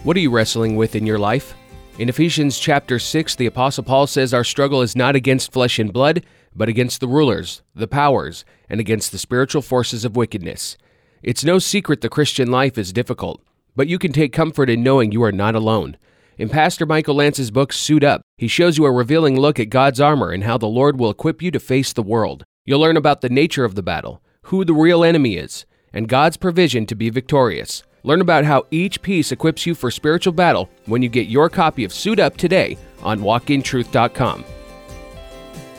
what 0.02 0.14
are 0.14 0.20
you 0.20 0.30
wrestling 0.30 0.76
with 0.76 0.94
in 0.94 1.06
your 1.06 1.18
life? 1.18 1.54
In 1.98 2.10
Ephesians 2.10 2.58
chapter 2.58 2.98
6, 2.98 3.36
the 3.36 3.46
Apostle 3.46 3.84
Paul 3.84 4.06
says 4.06 4.34
our 4.34 4.44
struggle 4.44 4.82
is 4.82 4.94
not 4.94 5.16
against 5.16 5.52
flesh 5.52 5.78
and 5.78 5.90
blood, 5.90 6.26
but 6.54 6.68
against 6.68 7.00
the 7.00 7.08
rulers, 7.08 7.62
the 7.74 7.88
powers, 7.88 8.44
and 8.68 8.78
against 8.78 9.10
the 9.10 9.16
spiritual 9.16 9.62
forces 9.62 10.04
of 10.04 10.16
wickedness. 10.16 10.76
It's 11.22 11.44
no 11.44 11.58
secret 11.58 12.02
the 12.02 12.10
Christian 12.10 12.50
life 12.50 12.76
is 12.76 12.92
difficult, 12.92 13.40
but 13.74 13.88
you 13.88 13.98
can 13.98 14.12
take 14.12 14.34
comfort 14.34 14.68
in 14.68 14.82
knowing 14.82 15.12
you 15.12 15.22
are 15.22 15.32
not 15.32 15.54
alone. 15.54 15.96
In 16.38 16.48
Pastor 16.48 16.86
Michael 16.86 17.16
Lance's 17.16 17.50
book, 17.50 17.74
Suit 17.74 18.02
Up, 18.02 18.22
he 18.38 18.48
shows 18.48 18.78
you 18.78 18.86
a 18.86 18.90
revealing 18.90 19.38
look 19.38 19.60
at 19.60 19.68
God's 19.68 20.00
armor 20.00 20.30
and 20.30 20.44
how 20.44 20.56
the 20.56 20.66
Lord 20.66 20.98
will 20.98 21.10
equip 21.10 21.42
you 21.42 21.50
to 21.50 21.60
face 21.60 21.92
the 21.92 22.02
world. 22.02 22.44
You'll 22.64 22.80
learn 22.80 22.96
about 22.96 23.20
the 23.20 23.28
nature 23.28 23.66
of 23.66 23.74
the 23.74 23.82
battle, 23.82 24.22
who 24.44 24.64
the 24.64 24.72
real 24.72 25.04
enemy 25.04 25.36
is, 25.36 25.66
and 25.92 26.08
God's 26.08 26.38
provision 26.38 26.86
to 26.86 26.94
be 26.94 27.10
victorious. 27.10 27.82
Learn 28.02 28.22
about 28.22 28.46
how 28.46 28.64
each 28.70 29.02
piece 29.02 29.30
equips 29.30 29.66
you 29.66 29.74
for 29.74 29.90
spiritual 29.90 30.32
battle 30.32 30.70
when 30.86 31.02
you 31.02 31.10
get 31.10 31.26
your 31.26 31.50
copy 31.50 31.84
of 31.84 31.92
Suit 31.92 32.18
Up 32.18 32.38
today 32.38 32.78
on 33.02 33.20
walkintruth.com. 33.20 34.44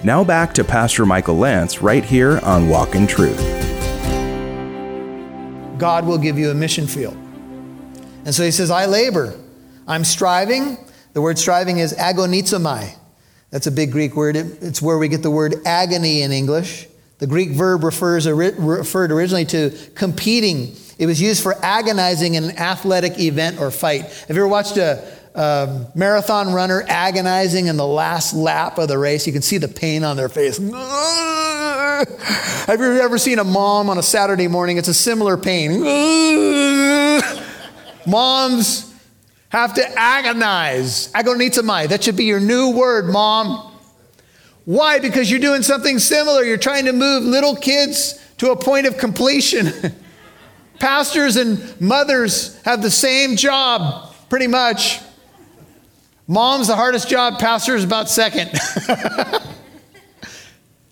Now 0.03 0.23
back 0.23 0.53
to 0.53 0.63
Pastor 0.63 1.05
Michael 1.05 1.37
Lance 1.37 1.81
right 1.81 2.05
here 2.05 2.39
on 2.43 2.69
Walk 2.69 2.93
in 2.93 3.07
Truth. 3.07 3.39
God 5.79 6.05
will 6.05 6.19
give 6.19 6.37
you 6.37 6.51
a 6.51 6.53
mission 6.53 6.85
field. 6.85 7.17
And 8.25 8.35
so 8.35 8.43
he 8.43 8.51
says, 8.51 8.69
I 8.69 8.85
labor 8.85 9.39
I'm 9.87 10.03
striving. 10.03 10.77
The 11.13 11.21
word 11.21 11.37
striving 11.37 11.79
is 11.79 11.93
agonizomai. 11.93 12.95
That's 13.51 13.67
a 13.67 13.71
big 13.71 13.91
Greek 13.91 14.15
word. 14.15 14.35
It's 14.35 14.81
where 14.81 14.97
we 14.97 15.07
get 15.07 15.21
the 15.21 15.29
word 15.29 15.55
agony 15.65 16.23
in 16.23 16.31
English. 16.31 16.87
The 17.19 17.27
Greek 17.27 17.51
verb 17.51 17.83
refers 17.83 18.27
referred 18.27 19.11
originally 19.11 19.45
to 19.45 19.77
competing. 19.95 20.75
It 20.97 21.05
was 21.05 21.21
used 21.21 21.43
for 21.43 21.55
agonizing 21.63 22.33
in 22.33 22.45
an 22.45 22.57
athletic 22.57 23.19
event 23.19 23.59
or 23.59 23.69
fight. 23.69 24.01
Have 24.01 24.29
you 24.29 24.37
ever 24.37 24.47
watched 24.47 24.77
a, 24.77 25.07
a 25.35 25.85
marathon 25.93 26.51
runner 26.51 26.83
agonizing 26.87 27.67
in 27.67 27.77
the 27.77 27.85
last 27.85 28.33
lap 28.33 28.79
of 28.79 28.87
the 28.87 28.97
race? 28.97 29.27
You 29.27 29.33
can 29.33 29.43
see 29.43 29.59
the 29.59 29.67
pain 29.67 30.03
on 30.03 30.17
their 30.17 30.29
face. 30.29 30.57
Have 32.65 32.79
you 32.79 32.99
ever 32.99 33.17
seen 33.17 33.39
a 33.39 33.43
mom 33.43 33.89
on 33.89 33.97
a 33.97 34.03
Saturday 34.03 34.47
morning? 34.47 34.77
It's 34.77 34.87
a 34.87 34.93
similar 34.93 35.37
pain. 35.37 35.81
Moms 38.07 38.92
have 39.53 39.75
to 39.75 39.99
agonize. 39.99 41.11
Agonizomai. 41.11 41.87
That 41.87 42.03
should 42.03 42.17
be 42.17 42.25
your 42.25 42.39
new 42.39 42.71
word, 42.71 43.07
mom. 43.07 43.71
Why? 44.65 44.97
Because 44.97 45.29
you're 45.29 45.39
doing 45.39 45.61
something 45.61 45.99
similar. 45.99 46.43
You're 46.43 46.57
trying 46.57 46.85
to 46.85 46.91
move 46.91 47.23
little 47.23 47.55
kids 47.55 48.19
to 48.39 48.49
a 48.49 48.55
point 48.55 48.87
of 48.87 48.97
completion. 48.97 49.71
Pastors 50.79 51.35
and 51.35 51.79
mothers 51.79 52.59
have 52.63 52.81
the 52.81 52.89
same 52.89 53.35
job, 53.35 54.15
pretty 54.27 54.47
much. 54.47 54.99
Mom's 56.27 56.67
the 56.67 56.75
hardest 56.75 57.07
job, 57.07 57.37
pastor 57.37 57.75
is 57.75 57.83
about 57.83 58.09
second. 58.09 58.49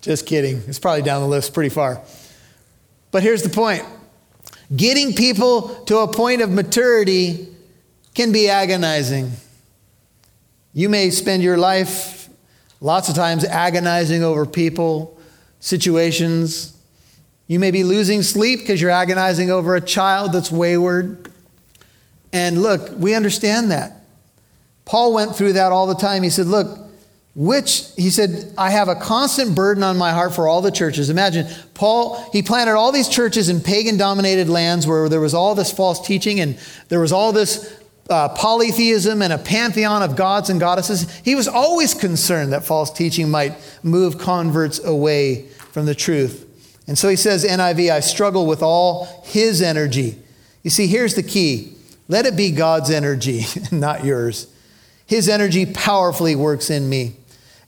Just 0.02 0.28
kidding. 0.28 0.62
It's 0.68 0.78
probably 0.78 1.02
down 1.02 1.22
the 1.22 1.28
list 1.28 1.56
pretty 1.56 1.70
far. 1.70 2.00
But 3.10 3.24
here's 3.24 3.42
the 3.42 3.50
point 3.50 3.84
getting 4.76 5.14
people 5.14 5.84
to 5.86 5.98
a 5.98 6.08
point 6.08 6.42
of 6.42 6.52
maturity 6.52 7.51
can 8.14 8.32
be 8.32 8.50
agonizing. 8.50 9.32
You 10.74 10.90
may 10.90 11.10
spend 11.10 11.44
your 11.44 11.58
life 11.58 12.30
lots 12.80 13.10
of 13.10 13.16
times 13.16 13.46
agonizing 13.46 14.24
over 14.24 14.46
people, 14.46 15.18
situations. 15.60 16.78
You 17.48 17.60
may 17.60 17.72
be 17.72 17.84
losing 17.84 18.24
sleep 18.24 18.60
because 18.60 18.82
you're 18.82 18.92
agonizing 18.92 19.52
over 19.52 19.76
a 19.76 19.82
child 19.82 20.34
that's 20.34 20.52
wayward. 20.52 21.32
And 22.34 22.62
look, 22.62 22.90
we 22.98 23.14
understand 23.14 23.72
that. 23.72 23.94
Paul 24.86 25.14
went 25.14 25.36
through 25.36 25.54
that 25.54 25.72
all 25.72 25.88
the 25.88 25.96
time. 25.96 26.24
He 26.24 26.30
said, 26.30 26.48
Look, 26.48 26.80
which, 27.34 27.86
he 27.96 28.10
said, 28.10 28.54
I 28.58 28.72
have 28.72 28.90
a 28.90 28.96
constant 28.96 29.56
burden 29.56 29.84
on 29.84 29.98
my 29.98 30.12
heart 30.12 30.36
for 30.36 30.50
all 30.50 30.62
the 30.62 30.72
churches. 30.72 31.10
Imagine, 31.10 31.48
Paul, 31.74 32.30
he 32.34 32.42
planted 32.42 32.74
all 32.74 32.92
these 32.92 33.08
churches 33.08 33.48
in 33.48 33.62
pagan 33.62 33.96
dominated 33.96 34.50
lands 34.50 34.86
where 34.86 35.08
there 35.08 35.22
was 35.22 35.34
all 35.34 35.56
this 35.56 35.72
false 35.72 36.06
teaching 36.06 36.42
and 36.42 36.60
there 36.90 37.00
was 37.00 37.14
all 37.14 37.32
this 37.32 37.81
uh, 38.10 38.30
polytheism 38.30 39.22
and 39.22 39.32
a 39.32 39.38
pantheon 39.38 40.04
of 40.04 40.16
gods 40.16 40.50
and 40.50 40.60
goddesses, 40.60 41.10
he 41.20 41.36
was 41.36 41.48
always 41.48 41.94
concerned 41.94 42.54
that 42.54 42.66
false 42.66 42.92
teaching 42.92 43.30
might 43.30 43.54
move 43.84 44.18
converts 44.18 44.84
away 44.84 45.48
from 45.72 45.86
the 45.86 45.96
truth. 45.96 46.48
And 46.88 46.98
so 46.98 47.08
he 47.08 47.16
says, 47.16 47.46
NIV, 47.46 47.92
I 47.92 48.00
struggle 48.02 48.46
with 48.46 48.62
all 48.62 49.24
his 49.26 49.62
energy. 49.62 50.18
You 50.64 50.70
see, 50.70 50.88
here's 50.88 51.16
the 51.16 51.24
key 51.24 51.76
Let 52.08 52.26
it 52.26 52.36
be 52.36 52.52
God's 52.52 52.90
energy, 52.90 53.46
not 53.72 54.04
yours. 54.04 54.48
His 55.06 55.30
energy 55.30 55.66
powerfully 55.66 56.36
works 56.36 56.70
in 56.70 56.90
me. 56.90 57.16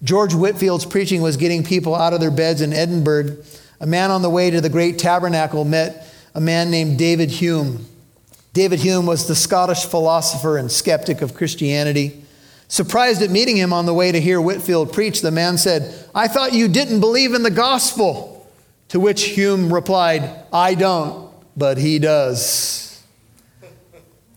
George 0.03 0.33
Whitefield's 0.33 0.85
preaching 0.85 1.21
was 1.21 1.37
getting 1.37 1.63
people 1.63 1.95
out 1.95 2.13
of 2.13 2.19
their 2.19 2.31
beds 2.31 2.61
in 2.61 2.73
Edinburgh. 2.73 3.37
A 3.79 3.85
man 3.85 4.11
on 4.11 4.21
the 4.21 4.29
way 4.29 4.49
to 4.49 4.59
the 4.59 4.69
great 4.69 4.99
tabernacle 4.99 5.63
met 5.63 6.07
a 6.35 6.41
man 6.41 6.71
named 6.71 6.97
David 6.97 7.31
Hume. 7.31 7.85
David 8.53 8.79
Hume 8.79 9.07
was 9.07 9.27
the 9.27 9.35
Scottish 9.35 9.83
philosopher 9.85 10.57
and 10.57 10.71
skeptic 10.71 11.21
of 11.21 11.33
Christianity. 11.33 12.23
Surprised 12.67 13.21
at 13.21 13.31
meeting 13.31 13.57
him 13.57 13.73
on 13.73 13.85
the 13.85 13.93
way 13.93 14.11
to 14.11 14.21
hear 14.21 14.39
Whitefield 14.39 14.93
preach, 14.93 15.21
the 15.21 15.31
man 15.31 15.57
said, 15.57 15.93
I 16.13 16.27
thought 16.27 16.53
you 16.53 16.67
didn't 16.67 16.99
believe 16.99 17.33
in 17.33 17.43
the 17.43 17.51
gospel. 17.51 18.47
To 18.89 18.99
which 18.99 19.23
Hume 19.23 19.73
replied, 19.73 20.29
I 20.53 20.75
don't, 20.75 21.31
but 21.57 21.79
he 21.79 21.97
does. 21.97 23.03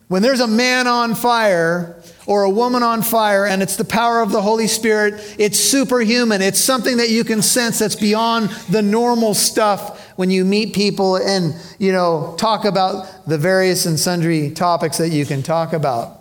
When 0.09 0.23
there's 0.23 0.41
a 0.41 0.47
man 0.47 0.87
on 0.87 1.15
fire 1.15 2.01
or 2.27 2.45
a 2.45 2.51
woman 2.51 2.83
on 2.83 3.03
fire 3.03 3.45
and 3.45 3.63
it's 3.63 3.77
the 3.77 3.85
power 3.85 4.23
of 4.23 4.33
the 4.33 4.41
Holy 4.41 4.67
Spirit, 4.67 5.15
it's 5.39 5.59
superhuman. 5.59 6.41
It's 6.43 6.61
something 6.61 6.99
that 6.99 7.11
you 7.11 7.25
can 7.25 7.43
sense 7.43 7.81
that's 7.81 7.97
beyond 7.97 8.51
the 8.71 8.83
normal 8.83 9.35
stuff 9.35 10.06
when 10.17 10.31
you 10.31 10.45
meet 10.45 10.75
people 10.75 11.17
and, 11.17 11.55
you 11.79 11.93
know, 11.93 12.35
talk 12.39 12.65
about 12.65 13.27
the 13.27 13.39
various 13.39 13.87
and 13.87 13.99
sundry 13.99 14.51
topics 14.51 14.99
that 14.99 15.11
you 15.11 15.25
can 15.25 15.43
talk 15.43 15.73
about. 15.73 16.19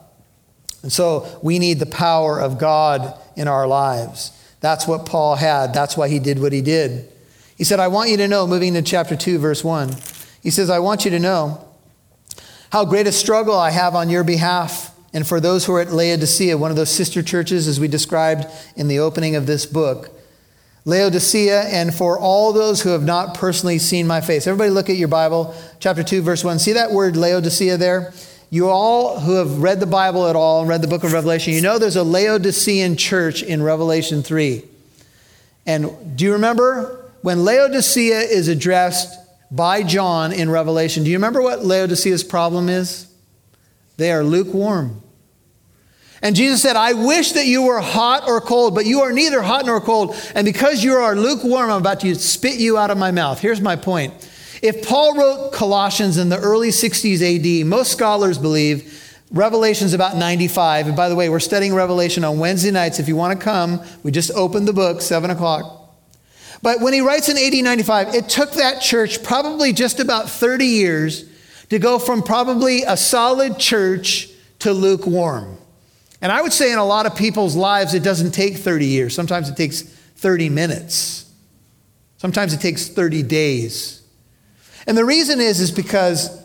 And 0.83 0.91
so 0.91 1.39
we 1.41 1.59
need 1.59 1.79
the 1.79 1.85
power 1.85 2.39
of 2.39 2.59
God 2.59 3.17
in 3.35 3.47
our 3.47 3.67
lives. 3.67 4.31
That's 4.59 4.87
what 4.87 5.05
Paul 5.05 5.35
had. 5.35 5.73
That's 5.73 5.97
why 5.97 6.09
he 6.09 6.19
did 6.19 6.39
what 6.39 6.53
he 6.53 6.61
did. 6.61 7.11
He 7.57 7.63
said, 7.63 7.79
I 7.79 7.87
want 7.87 8.09
you 8.09 8.17
to 8.17 8.27
know, 8.27 8.45
moving 8.45 8.73
to 8.73 8.81
chapter 8.81 9.15
2, 9.15 9.39
verse 9.39 9.63
1, 9.63 9.95
he 10.43 10.51
says, 10.51 10.69
I 10.69 10.79
want 10.79 11.05
you 11.05 11.11
to 11.11 11.19
know 11.19 11.65
how 12.71 12.85
great 12.85 13.07
a 13.07 13.11
struggle 13.11 13.57
I 13.57 13.71
have 13.71 13.95
on 13.95 14.09
your 14.09 14.23
behalf 14.23 14.95
and 15.15 15.25
for 15.25 15.39
those 15.39 15.65
who 15.65 15.73
are 15.73 15.79
at 15.79 15.93
Laodicea, 15.93 16.57
one 16.57 16.71
of 16.71 16.77
those 16.77 16.91
sister 16.91 17.23
churches 17.23 17.69
as 17.69 17.79
we 17.79 17.87
described 17.87 18.47
in 18.75 18.89
the 18.89 18.99
opening 18.99 19.37
of 19.37 19.47
this 19.47 19.65
book. 19.65 20.11
Laodicea, 20.85 21.61
and 21.63 21.93
for 21.93 22.19
all 22.19 22.53
those 22.53 22.81
who 22.81 22.89
have 22.89 23.03
not 23.03 23.33
personally 23.33 23.79
seen 23.79 24.05
my 24.05 24.21
face. 24.21 24.45
Everybody 24.45 24.69
look 24.69 24.89
at 24.89 24.97
your 24.97 25.07
Bible, 25.07 25.55
chapter 25.79 26.03
2, 26.03 26.21
verse 26.21 26.43
1. 26.43 26.59
See 26.59 26.73
that 26.73 26.91
word 26.91 27.17
Laodicea 27.17 27.77
there? 27.77 28.13
You 28.51 28.69
all 28.69 29.19
who 29.19 29.33
have 29.33 29.63
read 29.63 29.79
the 29.79 29.87
Bible 29.87 30.27
at 30.27 30.35
all 30.35 30.61
and 30.61 30.69
read 30.69 30.83
the 30.83 30.87
book 30.87 31.03
of 31.03 31.11
Revelation, 31.11 31.53
you 31.53 31.61
know 31.61 31.79
there's 31.79 31.95
a 31.95 32.03
Laodicean 32.03 32.95
church 32.97 33.41
in 33.41 33.63
Revelation 33.63 34.21
3. 34.21 34.63
And 35.65 36.15
do 36.15 36.25
you 36.25 36.33
remember 36.33 37.03
when 37.23 37.43
Laodicea 37.43 38.19
is 38.19 38.47
addressed 38.47 39.19
by 39.49 39.81
John 39.81 40.31
in 40.31 40.49
Revelation, 40.49 41.03
do 41.03 41.09
you 41.09 41.17
remember 41.17 41.41
what 41.41 41.65
Laodicea's 41.65 42.23
problem 42.23 42.69
is? 42.69 43.07
They 43.97 44.11
are 44.11 44.23
lukewarm. 44.23 45.01
And 46.21 46.35
Jesus 46.35 46.61
said, 46.61 46.75
I 46.75 46.93
wish 46.93 47.33
that 47.33 47.45
you 47.45 47.63
were 47.63 47.79
hot 47.79 48.27
or 48.27 48.41
cold, 48.41 48.73
but 48.73 48.85
you 48.85 49.01
are 49.01 49.11
neither 49.11 49.41
hot 49.41 49.65
nor 49.65 49.81
cold. 49.81 50.15
And 50.33 50.45
because 50.45 50.83
you 50.83 50.93
are 50.93 51.15
lukewarm, 51.15 51.69
I'm 51.69 51.81
about 51.81 51.99
to 52.01 52.15
spit 52.15 52.55
you 52.55 52.77
out 52.77 52.89
of 52.89 52.97
my 52.97 53.11
mouth. 53.11 53.39
Here's 53.39 53.61
my 53.61 53.75
point. 53.75 54.13
If 54.61 54.87
Paul 54.87 55.15
wrote 55.15 55.51
Colossians 55.53 56.17
in 56.17 56.29
the 56.29 56.39
early 56.39 56.69
60s 56.69 57.21
AD, 57.21 57.67
most 57.67 57.91
scholars 57.91 58.37
believe 58.37 59.01
Revelation's 59.31 59.93
about 59.93 60.15
95. 60.15 60.87
And 60.87 60.95
by 60.95 61.09
the 61.09 61.15
way, 61.15 61.29
we're 61.29 61.39
studying 61.39 61.73
Revelation 61.73 62.23
on 62.23 62.39
Wednesday 62.39 62.71
nights. 62.71 62.99
If 62.99 63.07
you 63.07 63.15
want 63.15 63.37
to 63.37 63.43
come, 63.43 63.83
we 64.01 64.11
just 64.11 64.31
opened 64.31 64.67
the 64.67 64.73
book, 64.73 65.01
7 65.01 65.29
o'clock. 65.29 65.81
But 66.61 66.79
when 66.79 66.93
he 66.93 67.01
writes 67.01 67.29
in 67.29 67.37
AD 67.37 67.63
95, 67.63 68.15
it 68.15 68.29
took 68.29 68.53
that 68.53 68.81
church 68.81 69.23
probably 69.23 69.73
just 69.73 69.99
about 69.99 70.29
30 70.29 70.65
years 70.65 71.25
to 71.69 71.79
go 71.79 71.99
from 71.99 72.23
probably 72.23 72.83
a 72.83 72.95
solid 72.95 73.59
church 73.59 74.29
to 74.59 74.71
lukewarm. 74.71 75.57
And 76.25 76.31
I 76.31 76.41
would 76.41 76.53
say 76.53 76.71
in 76.71 76.79
a 76.79 76.83
lot 76.83 77.05
of 77.05 77.15
people's 77.15 77.55
lives, 77.55 77.93
it 77.93 78.01
doesn't 78.01 78.31
take 78.31 78.57
30 78.57 78.87
years. 78.87 79.13
Sometimes 79.13 79.47
it 79.47 79.55
takes 79.55 79.83
30 79.83 80.49
minutes. 80.49 81.31
Sometimes 82.17 82.51
it 82.51 82.61
takes 82.61 82.87
30 82.87 83.21
days. 83.21 84.01
And 84.87 84.97
the 84.97 85.05
reason 85.05 85.39
is, 85.39 85.59
is 85.59 85.69
because 85.69 86.35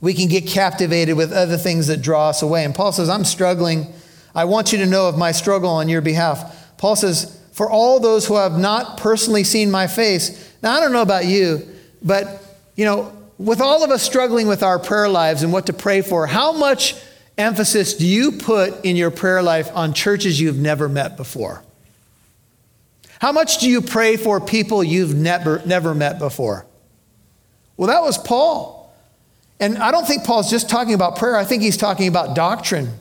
we 0.00 0.14
can 0.14 0.28
get 0.28 0.46
captivated 0.46 1.18
with 1.18 1.34
other 1.34 1.58
things 1.58 1.88
that 1.88 2.00
draw 2.00 2.30
us 2.30 2.40
away. 2.40 2.64
And 2.64 2.74
Paul 2.74 2.92
says, 2.92 3.10
I'm 3.10 3.26
struggling. 3.26 3.92
I 4.34 4.46
want 4.46 4.72
you 4.72 4.78
to 4.78 4.86
know 4.86 5.06
of 5.06 5.18
my 5.18 5.32
struggle 5.32 5.68
on 5.68 5.90
your 5.90 6.00
behalf. 6.00 6.78
Paul 6.78 6.96
says, 6.96 7.38
for 7.52 7.68
all 7.68 8.00
those 8.00 8.26
who 8.26 8.36
have 8.36 8.58
not 8.58 8.96
personally 8.96 9.44
seen 9.44 9.70
my 9.70 9.86
face. 9.86 10.50
Now, 10.62 10.72
I 10.72 10.80
don't 10.80 10.94
know 10.94 11.02
about 11.02 11.26
you, 11.26 11.68
but, 12.02 12.42
you 12.74 12.86
know, 12.86 13.12
with 13.36 13.60
all 13.60 13.84
of 13.84 13.90
us 13.90 14.02
struggling 14.02 14.48
with 14.48 14.62
our 14.62 14.78
prayer 14.78 15.10
lives 15.10 15.42
and 15.42 15.52
what 15.52 15.66
to 15.66 15.74
pray 15.74 16.00
for, 16.00 16.26
how 16.26 16.52
much 16.52 16.94
emphasis 17.40 17.94
do 17.94 18.06
you 18.06 18.32
put 18.32 18.84
in 18.84 18.96
your 18.96 19.10
prayer 19.10 19.42
life 19.42 19.70
on 19.74 19.94
churches 19.94 20.40
you've 20.40 20.58
never 20.58 20.88
met 20.88 21.16
before? 21.16 21.62
How 23.20 23.32
much 23.32 23.58
do 23.58 23.68
you 23.68 23.82
pray 23.82 24.16
for 24.16 24.40
people 24.40 24.82
you've 24.82 25.14
never, 25.14 25.62
never 25.66 25.94
met 25.94 26.18
before? 26.18 26.64
Well, 27.76 27.88
that 27.88 28.02
was 28.02 28.16
Paul. 28.16 28.94
And 29.58 29.76
I 29.76 29.90
don't 29.90 30.06
think 30.06 30.24
Paul's 30.24 30.50
just 30.50 30.70
talking 30.70 30.94
about 30.94 31.16
prayer, 31.16 31.36
I 31.36 31.44
think 31.44 31.62
he's 31.62 31.76
talking 31.76 32.08
about 32.08 32.34
doctrine. 32.34 32.94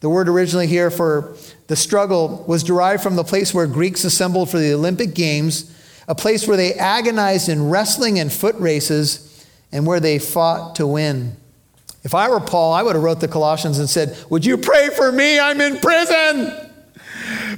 The 0.00 0.08
word 0.08 0.28
originally 0.28 0.66
here 0.66 0.90
for 0.90 1.36
the 1.68 1.76
struggle 1.76 2.44
was 2.46 2.62
derived 2.62 3.02
from 3.02 3.16
the 3.16 3.24
place 3.24 3.54
where 3.54 3.66
Greeks 3.66 4.04
assembled 4.04 4.50
for 4.50 4.58
the 4.58 4.74
Olympic 4.74 5.14
Games, 5.14 5.72
a 6.08 6.14
place 6.14 6.46
where 6.46 6.56
they 6.56 6.74
agonized 6.74 7.48
in 7.48 7.70
wrestling 7.70 8.18
and 8.18 8.30
foot 8.32 8.56
races, 8.56 9.46
and 9.72 9.86
where 9.86 10.00
they 10.00 10.18
fought 10.18 10.76
to 10.76 10.86
win. 10.86 11.36
If 12.04 12.14
I 12.14 12.28
were 12.28 12.40
Paul, 12.40 12.72
I 12.72 12.82
would 12.82 12.94
have 12.94 13.02
wrote 13.02 13.20
the 13.20 13.28
Colossians 13.28 13.78
and 13.78 13.88
said, 13.88 14.16
"Would 14.30 14.44
you 14.44 14.58
pray 14.58 14.90
for 14.90 15.10
me? 15.10 15.40
I'm 15.40 15.60
in 15.60 15.78
prison. 15.78 16.70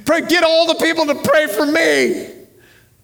Pray, 0.05 0.21
get 0.21 0.43
all 0.43 0.67
the 0.67 0.75
people 0.75 1.05
to 1.05 1.15
pray 1.15 1.47
for 1.47 1.65
me." 1.65 2.33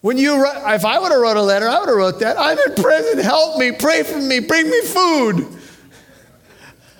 When 0.01 0.17
you, 0.17 0.45
if 0.45 0.84
I 0.84 0.99
would 0.99 1.12
have 1.12 1.21
wrote 1.21 1.38
a 1.38 1.41
letter, 1.41 1.67
I 1.67 1.79
would 1.79 1.88
have 1.88 1.97
wrote 1.97 2.19
that. 2.19 2.38
I'm 2.38 2.58
in 2.60 2.75
prison. 2.75 3.19
Help 3.19 3.58
me. 3.58 3.71
Pray 3.71 4.03
for 4.03 4.19
me. 4.19 4.39
Bring 4.39 4.69
me 4.69 4.82
food. 4.82 5.60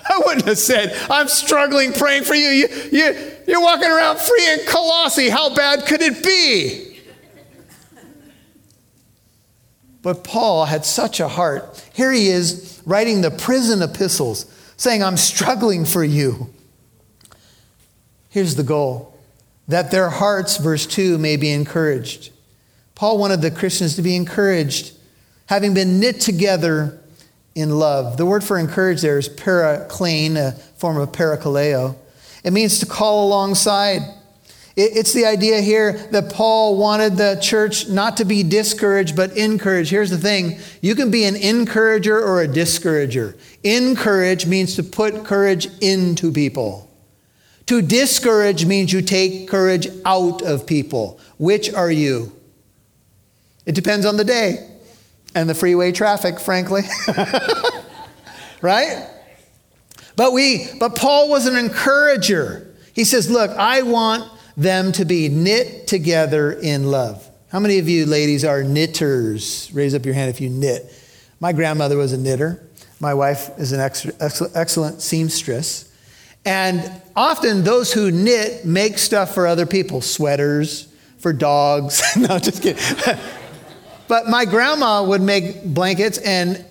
I 0.10 0.22
wouldn't 0.26 0.46
have 0.46 0.58
said, 0.58 0.96
I'm 1.10 1.28
struggling 1.28 1.94
praying 1.94 2.24
for 2.24 2.36
you. 2.36 2.50
you, 2.50 2.68
you 2.92 3.32
you're 3.48 3.62
walking 3.62 3.90
around 3.90 4.20
free 4.20 4.54
in 4.54 4.60
Colossae. 4.68 5.30
How 5.30 5.54
bad 5.54 5.86
could 5.86 6.02
it 6.02 6.24
be? 6.24 7.00
But 10.02 10.24
Paul 10.24 10.66
had 10.66 10.86
such 10.86 11.20
a 11.20 11.28
heart. 11.28 11.86
Here 11.94 12.12
he 12.12 12.28
is 12.28 12.73
writing 12.86 13.22
the 13.22 13.32
prison 13.32 13.82
epistles, 13.82 14.46
saying, 14.78 15.04
I'm 15.04 15.18
struggling 15.18 15.86
for 15.86 16.04
you. 16.04 16.50
Here's 18.30 18.56
the 18.56 18.64
goal 18.64 19.18
that 19.68 19.92
their 19.92 20.10
hearts, 20.10 20.58
verse 20.58 20.86
2, 20.86 21.18
may 21.18 21.38
be 21.38 21.50
encouraged. 21.50 22.32
Paul 22.96 23.18
wanted 23.18 23.42
the 23.42 23.52
Christians 23.52 23.96
to 23.96 24.02
be 24.02 24.16
encouraged, 24.16 24.94
having 25.46 25.74
been 25.74 26.00
knit 26.00 26.20
together 26.20 27.00
in 27.56 27.78
love. 27.80 28.18
The 28.18 28.26
word 28.26 28.44
for 28.44 28.58
encourage 28.58 29.02
there 29.02 29.18
is 29.18 29.30
paraklane, 29.30 30.36
a 30.36 30.52
form 30.78 30.98
of 30.98 31.12
parakaleo. 31.12 31.96
It 32.44 32.52
means 32.52 32.80
to 32.80 32.86
call 32.86 33.28
alongside. 33.28 34.02
It's 34.76 35.14
the 35.14 35.26
idea 35.26 35.62
here 35.62 35.94
that 36.12 36.34
Paul 36.34 36.78
wanted 36.78 37.16
the 37.16 37.38
church 37.40 37.90
not 37.90 38.18
to 38.18 38.26
be 38.26 38.42
discouraged, 38.42 39.16
but 39.16 39.38
encouraged. 39.38 39.92
Here's 39.92 40.10
the 40.10 40.18
thing 40.18 40.58
you 40.82 40.96
can 40.96 41.12
be 41.12 41.26
an 41.26 41.36
encourager 41.36 42.20
or 42.20 42.42
a 42.42 42.48
discourager. 42.48 43.36
Encourage 43.64 44.48
means 44.48 44.76
to 44.76 44.84
put 44.84 45.26
courage 45.26 45.68
into 45.80 46.32
people. 46.32 46.90
To 47.68 47.84
discourage 47.84 48.66
means 48.66 48.92
you 48.92 49.04
take 49.04 49.48
courage 49.48 49.88
out 50.06 50.42
of 50.42 50.66
people. 50.66 51.20
Which 51.38 51.72
are 51.72 51.92
you? 51.92 52.36
It 53.68 53.76
depends 53.76 54.08
on 54.08 54.18
the 54.18 54.26
day 54.26 54.70
and 55.36 55.48
the 55.48 55.56
freeway 55.56 55.92
traffic, 55.92 56.40
frankly. 56.40 56.82
right? 58.62 59.08
But 60.16 60.34
we 60.34 60.68
but 60.80 60.96
Paul 60.96 61.30
was 61.30 61.46
an 61.46 61.56
encourager. 61.56 62.74
He 62.94 63.04
says, 63.04 63.30
"Look, 63.30 63.52
I 63.52 63.84
want 63.84 64.32
them 64.56 64.92
to 64.94 65.06
be 65.06 65.30
knit 65.30 65.88
together 65.88 66.52
in 66.52 66.92
love." 66.92 67.28
How 67.54 67.60
many 67.60 67.78
of 67.78 67.88
you 67.88 68.08
ladies 68.08 68.44
are 68.44 68.64
knitters? 68.64 69.70
Raise 69.74 69.94
up 69.94 70.06
your 70.06 70.16
hand 70.16 70.32
if 70.32 70.42
you 70.42 70.50
knit. 70.50 70.92
My 71.40 71.54
grandmother 71.54 71.98
was 71.98 72.12
a 72.12 72.18
knitter. 72.18 72.64
My 73.00 73.14
wife 73.14 73.52
is 73.60 73.74
an 73.74 73.80
ex- 73.80 74.08
excellent 74.56 75.02
seamstress. 75.02 75.92
And 76.46 76.92
often 77.16 77.64
those 77.64 77.94
who 77.94 78.10
knit 78.10 78.66
make 78.66 78.98
stuff 78.98 79.34
for 79.34 79.46
other 79.46 79.66
people, 79.66 80.02
sweaters 80.02 80.88
for 81.20 81.32
dogs. 81.32 82.02
no, 82.18 82.40
just 82.40 82.64
kidding. 82.64 82.82
But 84.08 84.28
my 84.28 84.46
grandma 84.46 85.04
would 85.04 85.22
make 85.22 85.64
blankets, 85.64 86.18
and 86.18 86.64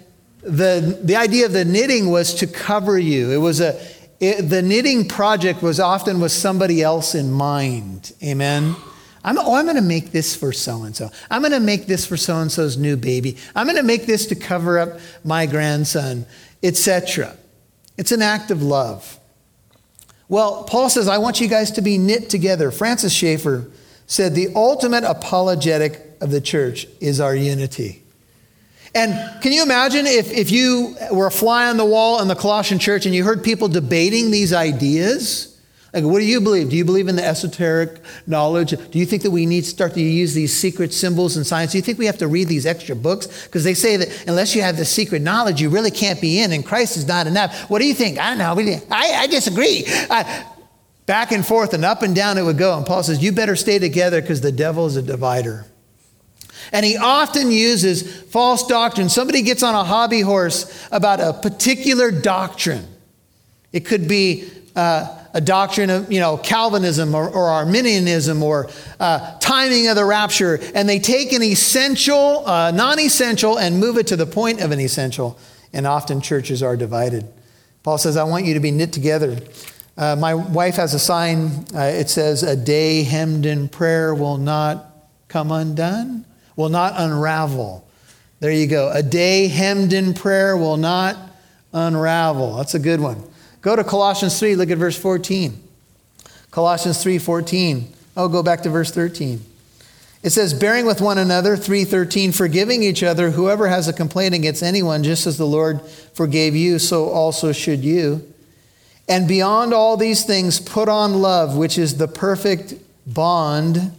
the, 0.43 0.99
the 1.03 1.17
idea 1.17 1.47
of 1.47 1.53
the 1.53 1.65
knitting 1.65 2.11
was 2.11 2.35
to 2.35 2.47
cover 2.47 2.99
you. 2.99 3.31
It 3.31 3.39
was 3.39 3.61
a, 3.61 3.81
it, 4.23 4.49
the 4.49 4.63
knitting 4.63 5.09
project 5.09 5.63
was 5.63 5.81
often 5.81 6.21
with 6.21 6.31
somebody 6.31 6.81
else 6.81 7.17
in 7.17 7.33
mind. 7.33 8.13
Amen. 8.23 8.77
I'm, 9.25 9.37
oh, 9.37 9.55
I'm 9.55 9.65
going 9.65 9.77
to 9.77 9.83
make 9.83 10.13
this 10.13 10.37
for 10.37 10.53
so 10.53 10.85
and 10.85 10.95
so. 10.95 11.11
I'm 11.29 11.43
going 11.43 11.51
to 11.53 11.59
make 11.59 11.87
this 11.87 12.07
for 12.07 12.17
so 12.17 12.37
and 12.37 12.51
so's 12.51 12.77
new 12.77 12.97
baby. 12.97 13.37
I'm 13.57 13.67
going 13.67 13.79
to 13.79 13.83
make 13.83 14.07
this 14.07 14.27
to 14.27 14.37
cover 14.37 14.79
up 14.79 15.01
my 15.25 15.47
grandson, 15.47 16.27
etc. 16.63 17.37
It's 17.99 18.13
an 18.13 18.23
act 18.23 18.53
of 18.53 18.63
love. 18.63 19.19
Well, 20.29 20.63
Paul 20.65 20.89
says, 20.89 21.09
I 21.09 21.19
want 21.19 21.41
you 21.41 21.49
guys 21.49 21.73
to 21.73 21.83
be 21.83 21.99
knit 21.99 22.31
together. 22.31 22.71
Francis 22.71 23.13
Schaeffer 23.13 23.69
said, 24.07 24.37
The 24.37 24.51
ultimate 24.55 25.03
apologetic 25.03 26.01
of 26.21 26.31
the 26.31 26.41
church 26.41 26.87
is 27.01 27.21
our 27.21 27.35
unity. 27.35 28.02
And 28.95 29.43
can 29.43 29.53
you 29.53 29.63
imagine 29.63 30.07
if, 30.07 30.31
if 30.31 30.51
you 30.51 30.97
were 31.11 31.27
a 31.27 31.31
fly 31.31 31.69
on 31.69 31.79
the 31.79 31.85
wall 31.85 32.21
in 32.21 32.29
the 32.29 32.35
Colossian 32.35 32.79
church 32.79 33.07
and 33.07 33.15
you 33.15 33.25
heard 33.25 33.43
people 33.43 33.69
debating 33.69 34.31
these 34.31 34.53
ideas? 34.53 35.49
Like, 35.95 36.05
what 36.05 36.21
do 36.21 36.25
you 36.25 36.41
believe? 36.41 36.71
Do 36.71 36.77
you 36.77 36.87
believe 36.87 37.09
in 37.09 37.17
the 37.17 37.25
esoteric 37.25 38.01
knowledge? 38.27 38.71
Do 38.71 38.99
you 38.99 39.05
think 39.05 39.23
that 39.23 39.31
we 39.31 39.45
need 39.45 39.65
to 39.65 39.71
start 39.71 39.93
to 39.95 40.01
use 40.01 40.33
these 40.33 40.55
secret 40.59 40.93
symbols 40.93 41.37
in 41.37 41.45
science? 41.45 41.73
Do 41.73 41.79
you 41.79 41.83
think 41.83 41.99
we 41.99 42.07
have 42.07 42.19
to 42.19 42.29
read 42.29 42.49
these 42.49 42.65
extra 42.65 42.97
books? 42.97 43.45
Because 43.45 43.63
they 43.65 43.75
say 43.75 43.99
that 43.99 44.25
unless 44.27 44.55
you 44.55 44.63
have 44.63 44.79
the 44.79 44.87
secret 44.87 45.21
knowledge, 45.21 45.61
you 45.61 45.69
really 45.69 45.91
can't 45.91 46.21
be 46.21 46.41
in, 46.41 46.53
and 46.53 46.65
Christ 46.65 46.97
is 46.97 47.07
not 47.07 47.27
enough. 47.27 47.69
What 47.69 47.81
do 47.81 47.87
you 47.87 47.93
think? 47.93 48.19
I 48.19 48.31
don't 48.31 48.39
know. 48.39 48.81
I, 48.91 49.13
I 49.13 49.27
disagree. 49.27 49.85
Back 51.05 51.33
and 51.33 51.45
forth 51.45 51.75
and 51.75 51.85
up 51.85 52.03
and 52.03 52.15
down 52.15 52.39
it 52.39 52.43
would 52.43 52.59
go. 52.59 52.77
And 52.77 52.87
Paul 52.87 53.03
says, 53.03 53.23
You 53.23 53.33
better 53.33 53.57
stay 53.57 53.79
together 53.79 54.21
because 54.21 54.41
the 54.41 54.53
devil 54.53 54.87
is 54.87 54.97
a 54.97 55.03
divider. 55.03 55.67
And 56.73 56.85
he 56.85 56.97
often 56.97 57.51
uses 57.51 58.23
false 58.25 58.67
doctrine. 58.67 59.09
Somebody 59.09 59.43
gets 59.43 59.63
on 59.63 59.75
a 59.75 59.85
hobby 59.85 60.21
horse 60.21 60.89
about 60.91 61.21
a 61.21 61.35
particular 61.35 62.11
doctrine. 62.11 62.87
It 63.73 63.87
could 63.87 64.09
be. 64.09 64.51
Uh, 64.75 65.19
a 65.35 65.41
doctrine 65.41 65.91
of 65.91 66.13
you 66.13 66.21
know 66.21 66.37
Calvinism 66.37 67.15
or, 67.15 67.29
or 67.29 67.49
Arminianism 67.49 68.43
or 68.43 68.69
uh, 69.01 69.39
timing 69.39 69.89
of 69.89 69.97
the 69.97 70.05
rapture, 70.05 70.61
and 70.75 70.89
they 70.89 70.99
take 70.99 71.33
an 71.33 71.43
essential, 71.43 72.47
uh, 72.47 72.71
non-essential, 72.71 73.59
and 73.59 73.79
move 73.79 73.97
it 73.97 74.07
to 74.09 74.17
the 74.17 74.27
point 74.27 74.61
of 74.61 74.71
an 74.71 74.81
essential. 74.81 75.39
And 75.73 75.87
often 75.87 76.21
churches 76.21 76.63
are 76.63 76.77
divided. 76.77 77.27
Paul 77.83 77.99
says, 77.99 78.17
"I 78.17 78.25
want 78.25 78.45
you 78.45 78.55
to 78.55 78.61
be 78.61 78.71
knit 78.71 78.93
together." 78.93 79.39
Uh, 79.97 80.17
my 80.17 80.35
wife 80.35 80.77
has 80.77 80.95
a 80.95 80.99
sign. 80.99 81.65
Uh, 81.75 81.81
it 81.81 82.11
says, 82.11 82.43
"A 82.43 82.57
day 82.57 83.03
hemmed 83.03 83.47
in 83.47 83.69
prayer 83.69 84.15
will 84.15 84.39
not 84.39 84.87
come 85.29 85.51
undone, 85.51 86.27
will 86.57 86.69
not 86.69 86.95
unravel." 86.97 87.85
There 88.41 88.51
you 88.51 88.67
go. 88.67 88.91
A 88.93 89.03
day 89.03 89.47
hemmed 89.47 89.93
in 89.93 90.15
prayer 90.15 90.57
will 90.57 90.77
not 90.77 91.17
unravel. 91.73 92.57
That's 92.57 92.75
a 92.75 92.81
good 92.81 93.01
one. 93.01 93.23
Go 93.61 93.77
to 93.77 93.85
Colossians 93.85 94.39
3, 94.39 94.57
look 94.57 94.71
at 94.71 94.79
verse 94.79 94.99
14. 94.99 95.63
Colossians 96.51 97.03
3 97.03 97.19
14. 97.19 97.93
Oh, 98.17 98.29
go 98.29 98.43
back 98.43 98.63
to 98.65 98.71
verse 98.71 98.91
13. 98.91 99.41
It 100.23 100.31
says, 100.31 100.55
bearing 100.55 100.87
with 100.87 101.01
one 101.01 101.19
another, 101.19 101.57
313, 101.57 102.31
forgiving 102.31 102.83
each 102.83 103.03
other, 103.03 103.31
whoever 103.31 103.69
has 103.69 103.89
a 103.89 103.93
complaint 103.93 104.35
against 104.35 104.63
anyone, 104.63 105.03
just 105.03 105.27
as 105.27 105.37
the 105.37 105.47
Lord 105.47 105.81
forgave 106.15 106.55
you, 106.55 106.79
so 106.79 107.09
also 107.09 107.51
should 107.53 107.83
you. 107.83 108.23
And 109.09 109.27
beyond 109.27 109.75
all 109.75 109.97
these 109.97 110.25
things, 110.25 110.61
put 110.61 110.89
on 110.89 111.21
love, 111.21 111.57
which 111.57 111.77
is 111.77 111.97
the 111.97 112.07
perfect 112.07 112.75
bond 113.05 113.93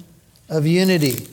of 0.48 0.66
unity. 0.66 1.28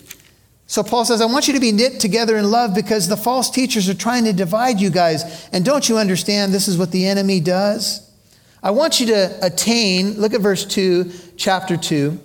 So 0.71 0.85
Paul 0.85 1.05
says, 1.05 1.21
I 1.21 1.27
want 1.27 1.49
you 1.49 1.55
to 1.55 1.59
be 1.59 1.73
knit 1.73 1.99
together 1.99 2.37
in 2.37 2.49
love 2.49 2.77
because 2.77 3.09
the 3.09 3.17
false 3.17 3.51
teachers 3.51 3.89
are 3.89 3.95
trying 3.95 4.23
to 4.27 4.33
divide 4.33 4.81
you 4.81 4.89
guys. 4.89 5.49
And 5.53 5.65
don't 5.65 5.89
you 5.89 5.99
understand 5.99 6.55
this 6.55 6.69
is 6.69 6.79
what 6.79 6.93
the 6.93 7.09
enemy 7.09 7.41
does? 7.41 8.09
I 8.63 8.71
want 8.71 9.01
you 9.01 9.07
to 9.07 9.37
attain, 9.45 10.13
look 10.13 10.33
at 10.33 10.41
verse 10.41 10.65
2, 10.65 11.11
chapter 11.37 11.77
2, 11.77 12.21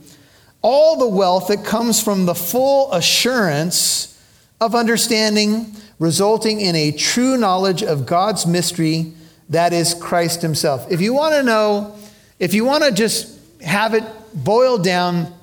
all 0.62 1.00
the 1.00 1.08
wealth 1.08 1.48
that 1.48 1.66
comes 1.66 2.04
from 2.04 2.28
the 2.28 2.36
full 2.36 2.94
assurance 2.94 4.16
of 4.62 4.76
understanding, 4.76 5.74
resulting 5.98 6.62
in 6.62 6.76
a 6.76 6.92
true 6.92 7.38
knowledge 7.38 7.82
of 7.82 8.06
God's 8.06 8.46
mystery, 8.46 9.12
that 9.50 9.74
is 9.74 9.96
Christ 9.96 10.44
Himself. 10.44 10.92
If 10.92 11.02
you 11.02 11.16
want 11.16 11.34
to 11.34 11.42
know, 11.42 11.96
if 12.38 12.54
you 12.54 12.64
want 12.64 12.84
to 12.84 12.92
just 12.92 13.40
have 13.64 13.96
it 13.96 14.04
boiled 14.36 14.84
down, 14.84 15.34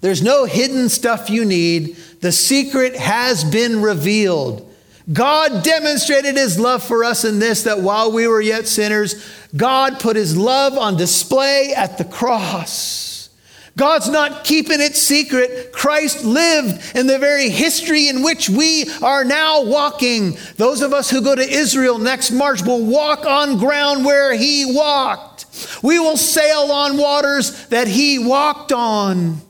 there's 0.00 0.22
no 0.22 0.44
hidden 0.44 0.88
stuff 0.88 1.28
you 1.30 1.44
need. 1.44 1.96
The 2.20 2.32
secret 2.32 2.96
has 2.96 3.44
been 3.44 3.82
revealed. 3.82 4.64
God 5.12 5.64
demonstrated 5.64 6.36
his 6.36 6.58
love 6.58 6.84
for 6.84 7.02
us 7.02 7.24
in 7.24 7.38
this 7.38 7.62
that 7.62 7.80
while 7.80 8.12
we 8.12 8.28
were 8.28 8.40
yet 8.40 8.68
sinners, 8.68 9.24
God 9.56 10.00
put 10.00 10.16
his 10.16 10.36
love 10.36 10.76
on 10.76 10.96
display 10.96 11.72
at 11.74 11.96
the 11.96 12.04
cross. 12.04 13.30
God's 13.78 14.08
not 14.08 14.44
keeping 14.44 14.80
it 14.80 14.96
secret. 14.96 15.72
Christ 15.72 16.24
lived 16.24 16.96
in 16.96 17.06
the 17.06 17.18
very 17.18 17.48
history 17.48 18.08
in 18.08 18.22
which 18.22 18.50
we 18.50 18.90
are 19.02 19.24
now 19.24 19.62
walking. 19.62 20.36
Those 20.56 20.82
of 20.82 20.92
us 20.92 21.08
who 21.08 21.22
go 21.22 21.34
to 21.34 21.48
Israel 21.48 21.98
next 21.98 22.32
March 22.32 22.62
will 22.62 22.84
walk 22.84 23.24
on 23.24 23.56
ground 23.56 24.04
where 24.04 24.34
he 24.34 24.64
walked. 24.66 25.46
We 25.82 25.98
will 26.00 26.16
sail 26.16 26.72
on 26.72 26.98
waters 26.98 27.68
that 27.68 27.86
he 27.86 28.18
walked 28.18 28.72
on. 28.72 29.40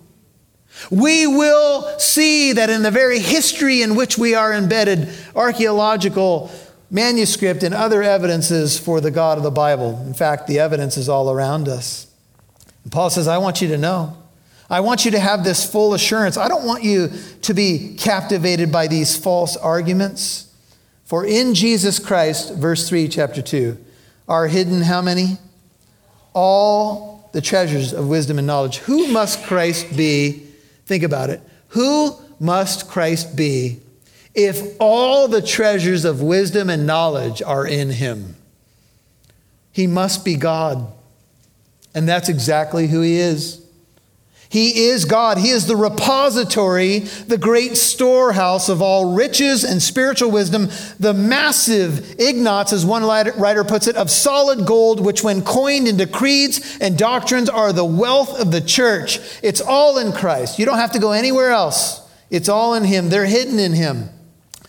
We 0.91 1.27
will 1.27 1.99
see 1.99 2.53
that 2.53 2.71
in 2.71 2.83
the 2.83 2.91
very 2.91 3.19
history 3.19 3.83
in 3.83 3.95
which 3.95 4.17
we 4.17 4.35
are 4.35 4.53
embedded, 4.53 5.09
archaeological 5.37 6.51
manuscript 6.91 7.63
and 7.63 7.75
other 7.75 8.03
evidences 8.03 8.79
for 8.79 9.01
the 9.01 9.11
God 9.11 9.37
of 9.37 9.45
the 9.45 9.51
Bible. 9.51 10.03
In 10.07 10.15
fact, 10.15 10.47
the 10.47 10.59
evidence 10.59 10.97
is 10.97 11.09
all 11.09 11.31
around 11.31 11.69
us. 11.69 12.07
And 12.85 12.93
Paul 12.93 13.11
says, 13.11 13.29
I 13.29 13.39
want 13.39 13.61
you 13.61 13.69
to 13.69 13.79
know. 13.79 14.17
I 14.71 14.81
want 14.81 15.05
you 15.05 15.11
to 15.13 15.19
have 15.19 15.45
this 15.45 15.71
full 15.71 15.95
assurance. 15.95 16.37
I 16.37 16.49
don't 16.49 16.65
want 16.65 16.85
you 16.85 17.11
to 17.43 17.55
be 17.55 17.97
captivated 17.99 18.71
by 18.71 18.87
these 18.87 19.17
false 19.17 19.57
arguments. 19.57 20.53
For 21.05 21.25
in 21.25 21.55
Jesus 21.55 21.99
Christ, 21.99 22.55
verse 22.55 22.89
3, 22.89 23.09
chapter 23.09 23.41
2, 23.41 23.77
are 24.27 24.47
hidden 24.47 24.83
how 24.83 25.01
many? 25.01 25.39
All 26.35 27.31
the 27.33 27.41
treasures 27.41 27.93
of 27.93 28.09
wisdom 28.09 28.39
and 28.39 28.47
knowledge. 28.47 28.79
Who 28.79 29.09
must 29.09 29.45
Christ 29.45 29.97
be? 29.97 30.48
Think 30.89 31.03
about 31.03 31.29
it. 31.29 31.43
Who 31.69 32.17
must 32.41 32.89
Christ 32.89 33.37
be 33.37 33.79
if 34.35 34.75
all 34.81 35.29
the 35.29 35.43
treasures 35.43 36.07
of 36.07 36.23
wisdom 36.23 36.71
and 36.71 36.87
knowledge 36.87 37.43
are 37.43 37.67
in 37.67 37.91
him? 37.91 38.37
He 39.71 39.87
must 39.87 40.25
be 40.25 40.37
God. 40.37 40.91
And 41.95 42.09
that's 42.09 42.31
exactly 42.31 42.87
who 42.87 43.03
he 43.03 43.19
is. 43.19 43.58
He 44.51 44.87
is 44.87 45.05
God. 45.05 45.37
He 45.37 45.51
is 45.51 45.67
the 45.67 45.77
repository, 45.77 47.01
the 47.01 47.37
great 47.37 47.77
storehouse 47.77 48.71
of 48.71 48.81
all 48.81 49.13
riches 49.13 49.63
and 49.63 49.83
spiritual 49.83 50.31
wisdom, 50.31 50.71
the 50.99 51.13
massive 51.13 52.19
ignats, 52.19 52.73
as 52.73 52.87
one 52.87 53.05
writer 53.05 53.65
puts 53.65 53.87
it, 53.87 53.97
of 53.97 54.11
solid 54.11 54.67
gold, 54.67 55.05
which, 55.05 55.23
when 55.23 55.43
coined 55.43 55.87
into 55.87 56.07
creeds 56.07 56.79
and 56.81 56.97
doctrines, 56.97 57.51
are 57.51 57.75
the 57.75 57.85
wealth 57.85 58.41
of 58.41 58.51
the 58.51 58.63
church. 58.63 59.21
It's 59.43 59.61
all 59.61 59.99
in 59.99 60.13
Christ. 60.13 60.59
You 60.59 60.65
don't 60.65 60.79
have 60.79 60.93
to 60.93 60.99
go 60.99 61.13
anywhere 61.13 61.51
else. 61.51 62.01
It's 62.31 62.49
all 62.49 62.73
in 62.73 62.85
Him. 62.85 63.11
They're 63.11 63.27
hidden 63.27 63.59
in 63.59 63.75
Him. 63.75 64.09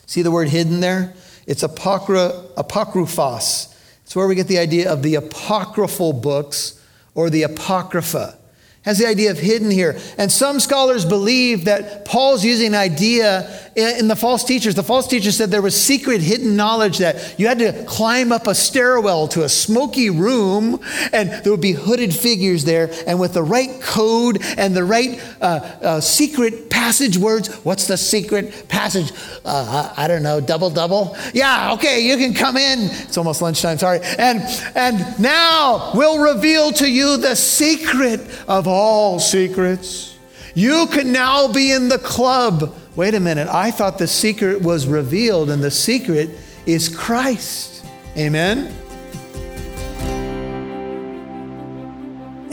See 0.06 0.24
the 0.24 0.32
word 0.32 0.50
hidden 0.50 0.82
there? 0.82 1.14
It's 1.48 1.64
apocry- 1.64 2.34
apocryphos. 2.58 3.74
It's 4.04 4.16
where 4.16 4.28
we 4.28 4.36
get 4.36 4.48
the 4.48 4.60
idea 4.60 4.92
of 4.92 5.04
the 5.04 5.16
apocryphal 5.16 6.14
books 6.14 6.84
or 7.16 7.30
the 7.30 7.44
apocrypha 7.44 8.39
has 8.84 8.98
the 8.98 9.06
idea 9.06 9.30
of 9.30 9.38
hidden 9.38 9.70
here. 9.70 10.00
And 10.18 10.32
some 10.32 10.60
scholars 10.60 11.04
believe 11.04 11.66
that 11.66 12.06
Paul's 12.06 12.46
using 12.46 12.68
an 12.68 12.76
idea 12.76 13.72
in 13.76 14.08
the 14.08 14.16
false 14.16 14.44
teachers. 14.44 14.74
The 14.74 14.84
false 14.84 15.08
teachers 15.08 15.36
said 15.36 15.52
there 15.52 15.62
was 15.62 15.80
secret 15.80 16.22
hidden 16.22 16.56
knowledge 16.56 17.00
that 17.00 17.38
you 17.38 17.48
had 17.48 17.60
to 17.60 17.84
climb 17.86 18.32
up 18.32 18.48
a 18.48 18.56
stairwell 18.56 19.28
to 19.30 19.44
a 19.44 19.50
smoky 19.50 20.10
room 20.10 20.80
and 21.12 21.30
there 21.44 21.52
would 21.52 21.62
be 21.62 21.74
hooded 21.74 22.16
figures 22.16 22.64
there. 22.64 22.90
And 23.06 23.20
with 23.20 23.34
the 23.34 23.44
right 23.44 23.82
code 23.82 24.42
and 24.58 24.76
the 24.76 24.86
right 24.86 25.22
uh, 25.42 25.46
uh, 25.46 26.02
secret 26.02 26.69
passage 26.80 27.18
words, 27.18 27.54
what's 27.66 27.88
the 27.88 27.98
secret 27.98 28.70
passage? 28.70 29.12
Uh, 29.44 29.94
I 29.98 30.08
don't 30.08 30.24
know, 30.24 30.40
double 30.40 30.70
double? 30.70 31.18
Yeah, 31.34 31.74
okay, 31.74 32.00
you 32.08 32.16
can 32.16 32.34
come 32.34 32.56
in. 32.56 32.80
It's 32.80 33.18
almost 33.18 33.42
lunchtime, 33.42 33.78
sorry. 33.78 34.00
And, 34.18 34.40
and 34.76 35.20
now 35.20 35.92
we'll 35.94 36.20
reveal 36.20 36.72
to 36.72 36.90
you 36.90 37.18
the 37.18 37.36
secret 37.36 38.22
of 38.48 38.66
all 38.66 39.20
secrets. 39.20 40.18
You 40.56 40.88
can 40.88 41.12
now 41.12 41.52
be 41.52 41.74
in 41.74 41.90
the 41.90 42.00
club. 42.00 42.74
Wait 42.96 43.14
a 43.14 43.20
minute, 43.20 43.50
I 43.50 43.72
thought 43.72 43.98
the 43.98 44.08
secret 44.08 44.62
was 44.62 44.88
revealed, 44.88 45.50
and 45.50 45.62
the 45.62 45.72
secret 45.72 46.30
is 46.66 46.88
Christ. 46.88 47.86
Amen? 48.16 48.74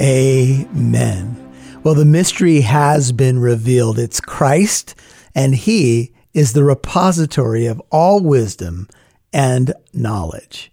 Amen. 0.01 1.46
Well, 1.87 1.95
the 1.95 2.05
mystery 2.05 2.63
has 2.63 3.13
been 3.13 3.39
revealed. 3.39 3.97
It's 3.97 4.21
Christ, 4.21 4.97
and 5.37 5.55
He 5.55 6.13
is 6.35 6.53
the 6.53 6.65
repository 6.65 7.67
of 7.67 7.81
all 7.93 8.19
wisdom 8.19 8.89
and 9.33 9.73
knowledge. 9.95 10.69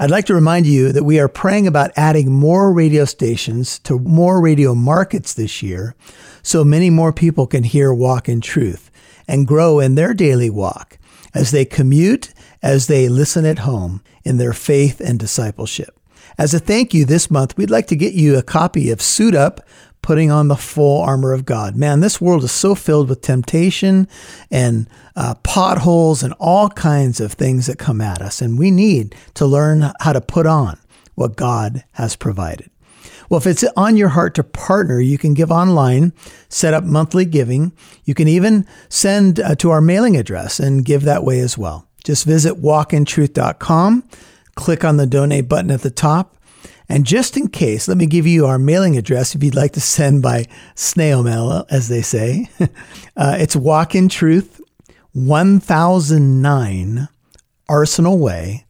I'd 0.00 0.10
like 0.10 0.24
to 0.24 0.34
remind 0.34 0.64
you 0.64 0.92
that 0.92 1.04
we 1.04 1.20
are 1.20 1.28
praying 1.28 1.66
about 1.66 1.90
adding 1.94 2.32
more 2.32 2.72
radio 2.72 3.04
stations 3.04 3.78
to 3.80 3.98
more 3.98 4.40
radio 4.40 4.74
markets 4.74 5.34
this 5.34 5.62
year 5.62 5.94
so 6.42 6.64
many 6.64 6.88
more 6.88 7.12
people 7.12 7.46
can 7.46 7.62
hear 7.62 7.92
Walk 7.92 8.26
in 8.26 8.40
Truth 8.40 8.90
and 9.28 9.46
grow 9.46 9.78
in 9.78 9.94
their 9.94 10.14
daily 10.14 10.48
walk 10.48 10.96
as 11.34 11.50
they 11.50 11.66
commute, 11.66 12.32
as 12.62 12.86
they 12.86 13.10
listen 13.10 13.44
at 13.44 13.58
home 13.58 14.02
in 14.24 14.38
their 14.38 14.54
faith 14.54 15.02
and 15.02 15.18
discipleship. 15.18 16.00
As 16.38 16.54
a 16.54 16.58
thank 16.58 16.94
you 16.94 17.04
this 17.04 17.30
month, 17.30 17.58
we'd 17.58 17.70
like 17.70 17.86
to 17.88 17.96
get 17.96 18.14
you 18.14 18.38
a 18.38 18.42
copy 18.42 18.90
of 18.90 19.02
Suit 19.02 19.34
Up 19.34 19.60
Putting 20.02 20.30
on 20.30 20.48
the 20.48 20.56
Full 20.56 21.02
Armor 21.02 21.32
of 21.32 21.44
God. 21.44 21.74
Man, 21.74 22.00
this 22.00 22.20
world 22.20 22.44
is 22.44 22.52
so 22.52 22.74
filled 22.74 23.08
with 23.08 23.22
temptation 23.22 24.08
and 24.50 24.88
uh, 25.16 25.34
potholes 25.42 26.22
and 26.22 26.32
all 26.38 26.68
kinds 26.68 27.20
of 27.20 27.32
things 27.32 27.66
that 27.66 27.78
come 27.78 28.00
at 28.00 28.22
us. 28.22 28.40
And 28.40 28.58
we 28.58 28.70
need 28.70 29.16
to 29.34 29.46
learn 29.46 29.90
how 30.00 30.12
to 30.12 30.20
put 30.20 30.46
on 30.46 30.78
what 31.16 31.36
God 31.36 31.82
has 31.92 32.14
provided. 32.14 32.70
Well, 33.28 33.38
if 33.38 33.46
it's 33.46 33.64
on 33.76 33.96
your 33.96 34.10
heart 34.10 34.34
to 34.36 34.44
partner, 34.44 35.00
you 35.00 35.18
can 35.18 35.34
give 35.34 35.50
online, 35.50 36.12
set 36.48 36.74
up 36.74 36.84
monthly 36.84 37.24
giving. 37.24 37.72
You 38.04 38.14
can 38.14 38.28
even 38.28 38.66
send 38.88 39.40
uh, 39.40 39.56
to 39.56 39.70
our 39.70 39.80
mailing 39.80 40.16
address 40.16 40.60
and 40.60 40.84
give 40.84 41.02
that 41.02 41.24
way 41.24 41.40
as 41.40 41.58
well. 41.58 41.88
Just 42.04 42.24
visit 42.24 42.62
walkintruth.com, 42.62 44.04
click 44.54 44.84
on 44.84 44.96
the 44.96 45.06
donate 45.06 45.48
button 45.48 45.72
at 45.72 45.80
the 45.80 45.90
top, 45.90 46.35
and 46.88 47.04
just 47.04 47.36
in 47.36 47.48
case, 47.48 47.88
let 47.88 47.96
me 47.96 48.06
give 48.06 48.26
you 48.26 48.46
our 48.46 48.58
mailing 48.58 48.96
address 48.96 49.34
if 49.34 49.42
you'd 49.42 49.56
like 49.56 49.72
to 49.72 49.80
send 49.80 50.22
by 50.22 50.46
snail 50.74 51.22
mail, 51.22 51.66
as 51.68 51.88
they 51.88 52.02
say. 52.02 52.48
uh, 53.16 53.36
it's 53.38 53.56
Walk 53.56 53.94
in 53.94 54.08
Truth, 54.08 54.60
1009 55.12 57.08
Arsenal 57.68 58.18
Way, 58.18 58.64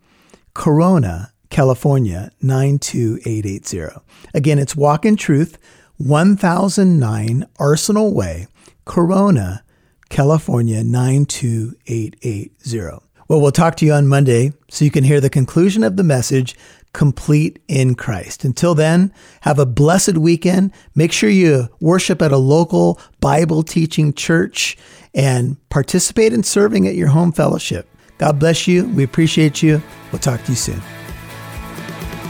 Corona, 0.54 1.32
California, 1.50 2.30
92880. 2.40 4.00
Again, 4.32 4.58
it's 4.58 4.74
Walk 4.74 5.04
in 5.04 5.16
Truth, 5.16 5.58
1009 5.98 7.46
Arsenal 7.58 8.14
Way, 8.14 8.46
Corona, 8.86 9.62
California, 10.08 10.82
92880. 10.82 13.02
Well, 13.28 13.40
we'll 13.40 13.50
talk 13.50 13.74
to 13.76 13.84
you 13.84 13.92
on 13.92 14.06
Monday 14.06 14.52
so 14.68 14.84
you 14.84 14.90
can 14.90 15.02
hear 15.02 15.20
the 15.20 15.28
conclusion 15.28 15.82
of 15.82 15.96
the 15.96 16.04
message 16.04 16.54
complete 16.96 17.58
in 17.68 17.94
Christ. 17.94 18.42
Until 18.42 18.74
then, 18.74 19.12
have 19.42 19.58
a 19.58 19.66
blessed 19.66 20.16
weekend. 20.16 20.72
Make 20.94 21.12
sure 21.12 21.28
you 21.28 21.68
worship 21.78 22.22
at 22.22 22.32
a 22.32 22.38
local 22.38 22.98
Bible 23.20 23.62
teaching 23.62 24.14
church 24.14 24.78
and 25.14 25.58
participate 25.68 26.32
in 26.32 26.42
serving 26.42 26.88
at 26.88 26.94
your 26.94 27.08
home 27.08 27.32
fellowship. 27.32 27.86
God 28.16 28.38
bless 28.38 28.66
you. 28.66 28.88
We 28.88 29.04
appreciate 29.04 29.62
you. 29.62 29.82
We'll 30.10 30.20
talk 30.20 30.42
to 30.44 30.52
you 30.52 30.56
soon. 30.56 30.80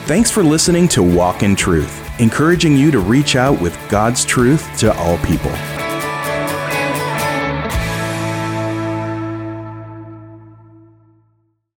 Thanks 0.06 0.32
for 0.32 0.42
listening 0.42 0.88
to 0.88 1.02
Walk 1.02 1.44
in 1.44 1.54
Truth, 1.54 2.20
encouraging 2.20 2.76
you 2.76 2.90
to 2.90 2.98
reach 2.98 3.36
out 3.36 3.60
with 3.60 3.78
God's 3.88 4.24
truth 4.24 4.68
to 4.78 4.92
all 4.98 5.16
people. 5.18 5.52